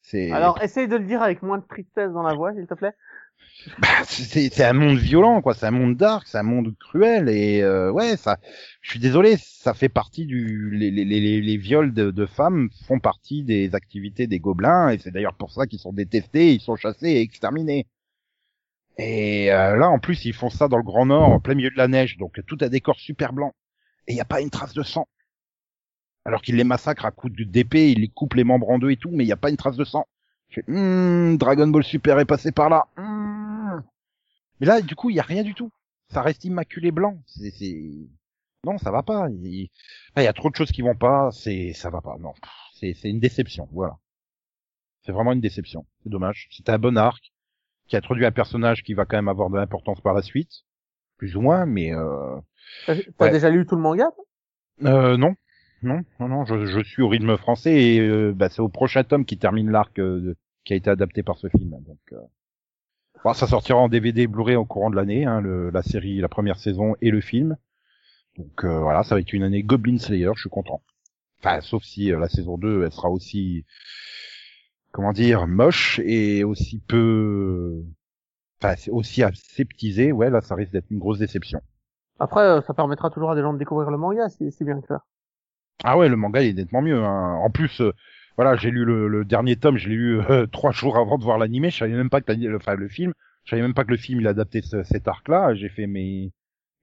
[0.01, 2.73] C'est Alors, essaye de le dire avec moins de tristesse dans la voix, s'il te
[2.75, 2.93] plaît.
[3.79, 7.29] bah, c'est c'est un monde violent quoi, c'est un monde dark, c'est un monde cruel
[7.29, 8.37] et euh, ouais, ça
[8.81, 12.69] je suis désolé, ça fait partie du les les les, les viols de, de femmes
[12.87, 16.61] font partie des activités des gobelins et c'est d'ailleurs pour ça qu'ils sont détestés, ils
[16.61, 17.87] sont chassés et exterminés.
[18.97, 21.69] Et euh, là en plus, ils font ça dans le Grand Nord en plein milieu
[21.69, 23.53] de la neige, donc tout un décor super blanc
[24.07, 25.07] et il y a pas une trace de sang.
[26.23, 28.91] Alors qu'ils les massacrent à coups de- d'épée, ils les coupent les membres en deux
[28.91, 30.05] et tout, mais il n'y a pas une trace de sang.
[30.49, 32.87] Je fais, Hmm, Dragon Ball Super est passé par là.
[32.97, 33.81] Hmm.
[34.59, 35.71] Mais là, du coup, il y a rien du tout.
[36.09, 37.19] Ça reste immaculé blanc.
[37.25, 37.51] C'est,
[38.63, 39.27] non, ça va pas.
[39.29, 39.69] Il
[40.17, 41.29] y a trop de choses qui vont pas.
[41.31, 42.15] C'est, ça va pas.
[42.19, 42.33] Non,
[42.75, 43.67] c'est, c'est une déception.
[43.71, 43.97] Voilà.
[45.01, 45.85] C'est vraiment une déception.
[46.03, 46.47] C'est dommage.
[46.51, 47.33] C'était un bon arc
[47.87, 50.63] qui a introduit un personnage qui va quand même avoir de l'importance par la suite,
[51.17, 52.35] plus ou moins, mais euh,
[52.85, 53.31] T'as Ouais.
[53.31, 54.09] déjà lu tout le manga
[54.83, 55.35] euh, non,
[55.83, 56.45] non, non, non.
[56.45, 59.69] Je, je suis au rythme français et euh, bah, c'est au prochain tome qui termine
[59.71, 61.69] l'arc euh, qui a été adapté par ce film.
[61.85, 62.17] Donc, euh,
[63.23, 66.57] bon, ça sortira en DVD, Blu-ray au courant de l'année, hein, la série, la première
[66.57, 67.55] saison et le film.
[68.37, 70.31] Donc euh, voilà, ça va être une année Goblin Slayer.
[70.35, 70.81] Je suis content.
[71.39, 73.63] Enfin, sauf si euh, la saison 2, elle sera aussi,
[74.95, 77.83] comment dire, moche et aussi peu,
[78.61, 80.11] enfin, aussi aseptisée.
[80.11, 81.61] Ouais, là, ça risque d'être une grosse déception.
[82.19, 84.79] Après, euh, ça permettra toujours à des gens de découvrir le manga, si c'est bien
[84.81, 85.03] que ça.
[85.83, 87.03] Ah ouais, le manga il est nettement mieux.
[87.03, 87.35] Hein.
[87.43, 87.91] En plus, euh,
[88.37, 91.23] voilà, j'ai lu le, le dernier tome, je l'ai lu euh, trois jours avant de
[91.23, 91.69] voir l'animé.
[91.69, 93.97] Je savais même pas que le, enfin, le film, je savais même pas que le
[93.97, 95.53] film il adaptait ce- cet arc-là.
[95.55, 96.31] J'ai fait mais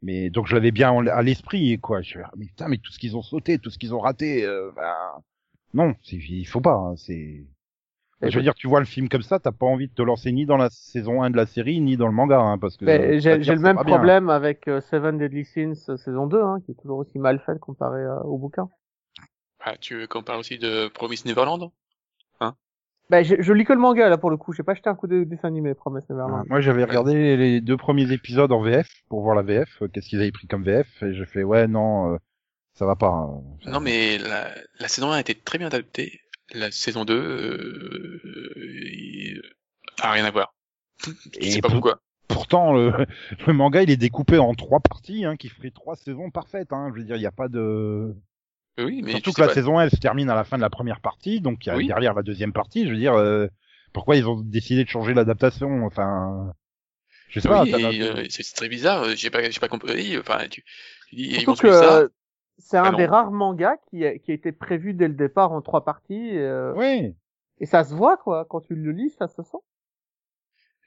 [0.02, 2.02] mais donc je l'avais bien en- à l'esprit quoi.
[2.02, 4.00] Je fais, ah, mais putain, mais tout ce qu'ils ont sauté, tout ce qu'ils ont
[4.00, 4.94] raté, euh, ben,
[5.74, 6.74] non, c'est- il faut pas.
[6.74, 7.46] hein, c'est
[8.30, 10.32] je veux dire, tu vois le film comme ça, t'as pas envie de te lancer
[10.32, 12.84] ni dans la saison 1 de la série, ni dans le manga, hein, parce que.
[12.84, 13.84] Euh, j'ai le même bien.
[13.84, 17.40] problème avec euh, Seven Deadly Sins euh, saison 2, hein, qui est toujours aussi mal
[17.44, 18.68] fait comparé euh, au bouquin.
[19.64, 21.70] Ah, tu veux qu'on parle aussi de Promise Neverland?
[23.10, 24.54] Bah, je, je lis que le manga là pour le coup.
[24.54, 26.46] J'ai pas jeté un coup de dessin animé, Promise Neverland.
[26.48, 30.08] Moi, j'avais regardé les deux premiers épisodes en VF pour voir la VF, euh, qu'est-ce
[30.08, 32.16] qu'ils avaient pris comme VF, et j'ai fait ouais non, euh,
[32.72, 33.08] ça va pas.
[33.08, 33.42] hein.
[33.66, 34.48] Non, mais la,
[34.80, 36.21] la saison 1 a été très bien adaptée.
[36.54, 38.20] La saison 2 euh,
[38.92, 39.42] il-
[40.00, 40.54] a rien à voir.
[41.40, 42.00] Je sais pas pour- pourquoi.
[42.28, 42.92] Pourtant, le,
[43.46, 46.72] le manga il est découpé en trois parties, hein, qui ferait trois saisons parfaites.
[46.72, 46.90] Hein.
[46.94, 48.14] Je veux dire, il n'y a pas de.
[48.78, 49.54] Oui, mais Surtout que la pas.
[49.54, 51.76] saison elle se termine à la fin de la première partie, donc il y a
[51.76, 51.86] Oui.
[51.86, 52.86] derrière la deuxième partie.
[52.86, 53.46] Je veux dire, euh,
[53.92, 56.52] pourquoi ils ont décidé de changer l'adaptation Enfin,
[57.28, 57.64] je sais pas.
[57.64, 59.02] Oui, euh, c'est très bizarre.
[59.02, 60.16] euh, J'ai pas, j'ai pas compris.
[60.18, 60.64] Enfin, tu,
[61.10, 62.04] tu dis, ils vont que ça.
[62.58, 62.98] C'est un Ah non.
[62.98, 66.36] des rares mangas qui a, qui a été prévu dès le départ en trois parties.
[66.36, 67.14] euh, Oui.
[67.58, 69.58] Et ça se voit quoi, quand tu le lis, ça se sent.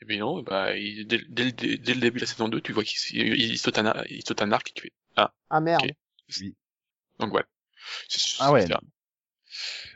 [0.01, 2.61] Et bien non, bah, il- dès, dès, dès, dès le début de la saison 2,
[2.61, 4.91] tu vois qu'il il, il saute un, il saute un arc et tu fais.
[5.16, 5.86] Ah, Ah merde.
[5.86, 6.43] Ok.
[7.20, 7.45] donc voilà.
[8.09, 8.61] C'est- Ah ouais.
[8.63, 8.82] bizarre.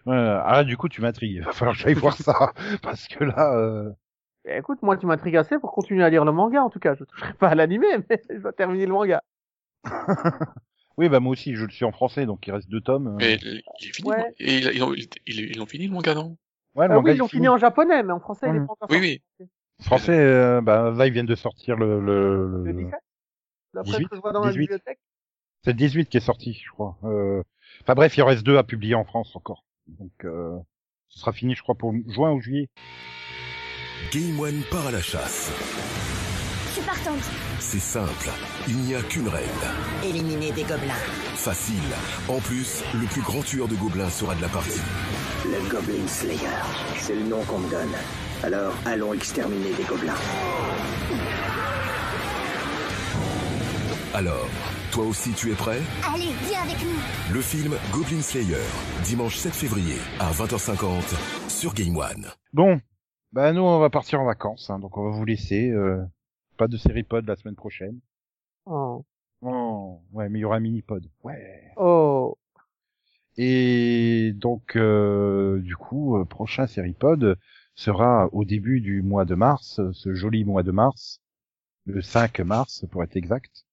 [0.06, 1.36] Ouais, ah là, du coup, tu m'intrigues.
[1.36, 3.54] Il va falloir que j'aille voir ça parce que là.
[3.56, 3.92] Euh...
[4.46, 6.96] Eh, Écoute, moi tu m'intrigues assez pour continuer à lire le manga en tout cas.
[6.96, 9.22] Je toucherai pas à l'animé, mais je dois terminer le manga.
[11.00, 13.08] Oui, bah moi aussi, je le suis en français, donc il reste deux tomes.
[13.08, 13.16] euh.
[13.18, 14.10] Mais il est fini.
[14.10, 14.34] Ouais.
[14.40, 16.36] Et ils, ils ont, ils, ils l'ont fini le manga, non?
[16.76, 18.60] Ouais, le Ah manga oui, ils l'ont fini en japonais, mais en français il est
[18.60, 18.66] Ouais.
[18.66, 19.24] pas encore Oui, sorti.
[19.40, 19.48] oui.
[19.82, 22.02] Français, euh, bah là ils viennent de sortir le.
[22.02, 22.74] le, Le le...
[22.74, 22.94] 17
[23.74, 24.60] D'après 18, ce que je vois dans la 18.
[24.62, 25.00] bibliothèque.
[25.64, 26.98] C'est le 18 qui est sorti, je crois.
[27.06, 27.42] Euh...
[27.82, 29.64] Enfin bref, il en reste deux à publier en France encore.
[29.88, 30.58] Donc euh...
[31.08, 32.68] ce sera fini, je crois, pour juin ou juillet.
[34.12, 35.50] Game One part à la chasse.
[36.90, 37.22] Partante.
[37.60, 38.32] C'est simple,
[38.68, 39.48] il n'y a qu'une règle.
[40.04, 41.04] Éliminer des gobelins.
[41.36, 41.76] Facile.
[42.28, 44.82] En plus, le plus grand tueur de gobelins sera de la partie.
[45.46, 46.50] Le Goblin Slayer,
[46.98, 47.94] c'est le nom qu'on me donne.
[48.42, 50.16] Alors, allons exterminer des gobelins.
[54.16, 54.48] Alors,
[54.92, 55.82] toi aussi tu es prêt?
[56.12, 57.34] Allez, viens avec nous.
[57.36, 58.66] Le film Goblin Slayer,
[59.04, 62.26] dimanche 7 février à 20h50 sur Game One.
[62.52, 62.82] Bon,
[63.32, 65.70] bah nous on va partir en vacances, hein, donc on va vous laisser.
[65.70, 66.04] Euh...
[66.60, 68.00] Pas de série pod la semaine prochaine.
[68.66, 69.06] Oh.
[69.42, 71.10] Oh, ouais, mais il y aura un mini pod.
[71.24, 71.72] Ouais.
[71.78, 72.38] oh.
[73.38, 77.38] Et donc, euh, du coup, euh, prochain série pod
[77.76, 81.22] sera au début du mois de mars, ce joli mois de mars,
[81.86, 83.64] le 5 mars pour être exact.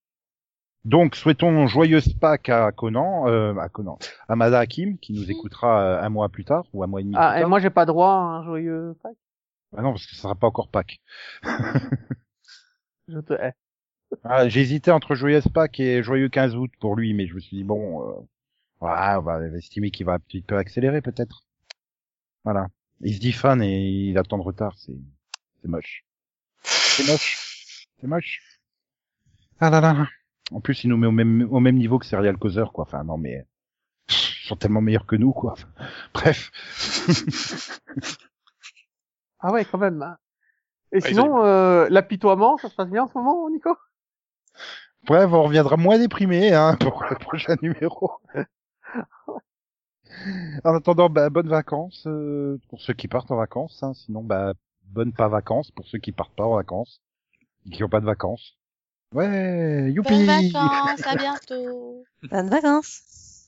[0.85, 5.81] Donc, souhaitons joyeuse Pâques à Conan, euh, à Conan, à Mada Hakim, qui nous écoutera
[5.81, 7.49] euh, un mois plus tard, ou un mois et demi Ah, plus et tard.
[7.49, 9.17] moi j'ai pas droit à un joyeux Pâques.
[9.75, 11.01] Ah non, parce que ça sera pas encore Pâques.
[13.07, 13.53] Je te hais.
[14.23, 17.39] Ah, j'ai hésité entre joyeuse Pâques et joyeux 15 août pour lui, mais je me
[17.39, 18.13] suis dit, bon, euh,
[18.81, 21.43] ouais, on va estimer qu'il va un petit peu accélérer peut-être.
[22.43, 22.67] Voilà.
[23.01, 23.79] Il se dit fan et
[24.09, 24.95] il attend de retard, c'est
[25.61, 26.05] c'est moche.
[26.63, 27.87] C'est moche.
[27.99, 28.41] C'est moche.
[29.59, 30.07] Ah là là.
[30.51, 32.85] En plus, il nous met au même au même niveau que Serial Causeur, quoi.
[32.85, 33.45] Enfin, non, mais
[34.09, 35.55] ils sont tellement meilleurs que nous, quoi.
[36.13, 36.51] Bref.
[39.39, 40.01] Ah ouais, quand même.
[40.01, 40.17] hein.
[40.91, 43.75] Et Ouais, sinon, euh, l'apitoiement, ça se passe bien en ce moment, Nico?
[45.05, 48.11] Bref, on reviendra moins déprimé hein, pour le prochain numéro.
[50.63, 53.81] en attendant, bah, bonnes vacances euh, pour ceux qui partent en vacances.
[53.83, 54.53] Hein, sinon, bah,
[54.85, 57.01] bonnes pas vacances pour ceux qui partent pas en vacances
[57.65, 58.57] et qui ont pas de vacances.
[59.13, 62.05] Ouais, youpi Bonnes vacances, à bientôt.
[62.31, 63.01] Bonnes vacances.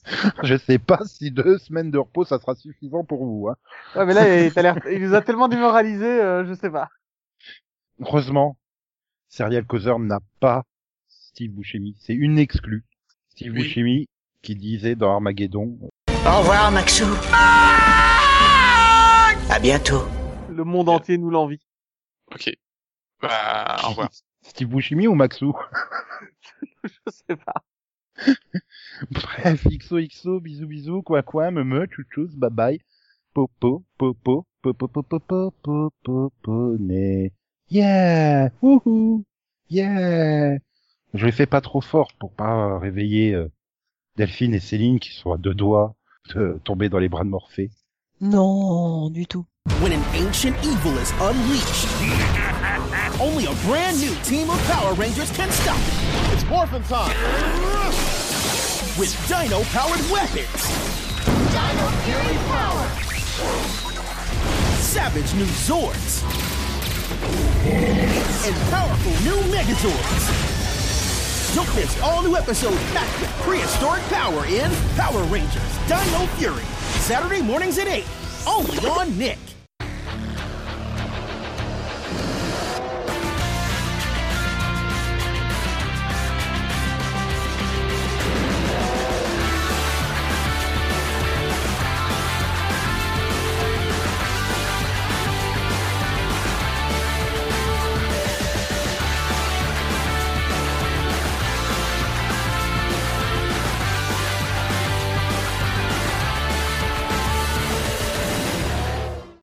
[0.42, 3.48] Je sais pas si deux semaines de repos, ça sera suffisant pour vous.
[3.48, 3.56] Hein.
[3.94, 6.88] Ouais, mais là, il, l'air- il nous a tellement démoralisé, euh, je sais pas.
[8.00, 8.56] Heureusement,
[9.28, 10.64] Serial Causeur n'a pas
[11.06, 11.96] Steve Buscemi.
[11.98, 12.86] C'est une exclue.
[13.28, 13.64] Steve Oui.
[13.64, 14.08] Buscemi
[14.40, 15.78] qui disait dans Armageddon
[16.08, 17.04] Au revoir, Maxou.
[19.50, 20.02] À bientôt.
[20.48, 21.60] Le monde entier nous l'envie.
[22.32, 22.50] Ok.
[23.20, 24.08] Bah, au revoir.
[24.42, 25.54] Steve Buscemi ou Maxou?
[26.84, 27.62] Je sais pas.
[29.10, 32.80] Bref, XO XO, bisous bisous, quoi quoi, me me, chouchous, bye bye.
[33.34, 37.32] Popo, popo, popo, popo, popo, popo, né.
[37.70, 39.24] Yeah, wouhou,
[39.68, 40.58] yeah.
[41.14, 43.48] Je les fais pas trop fort pour pas réveiller euh,
[44.16, 45.94] Delphine et Céline qui sont à deux doigts
[46.34, 47.70] de tomber dans les bras de Morphée.
[48.20, 49.46] Non, du tout.
[49.80, 51.86] When an ancient evil is unleashed,
[53.20, 56.34] only a brand new team of Power Rangers can stop it.
[56.34, 57.14] It's Morphin time!
[58.98, 60.66] With Dino powered weapons!
[61.54, 62.88] Dino Fury Power!
[64.80, 66.24] Savage new Zords!
[67.22, 71.54] And powerful new Megazords!
[71.54, 76.62] Don't miss all new episodes packed with prehistoric power in Power Rangers Dino Fury.
[77.00, 78.04] Saturday mornings at 8,
[78.46, 79.38] only on Nick.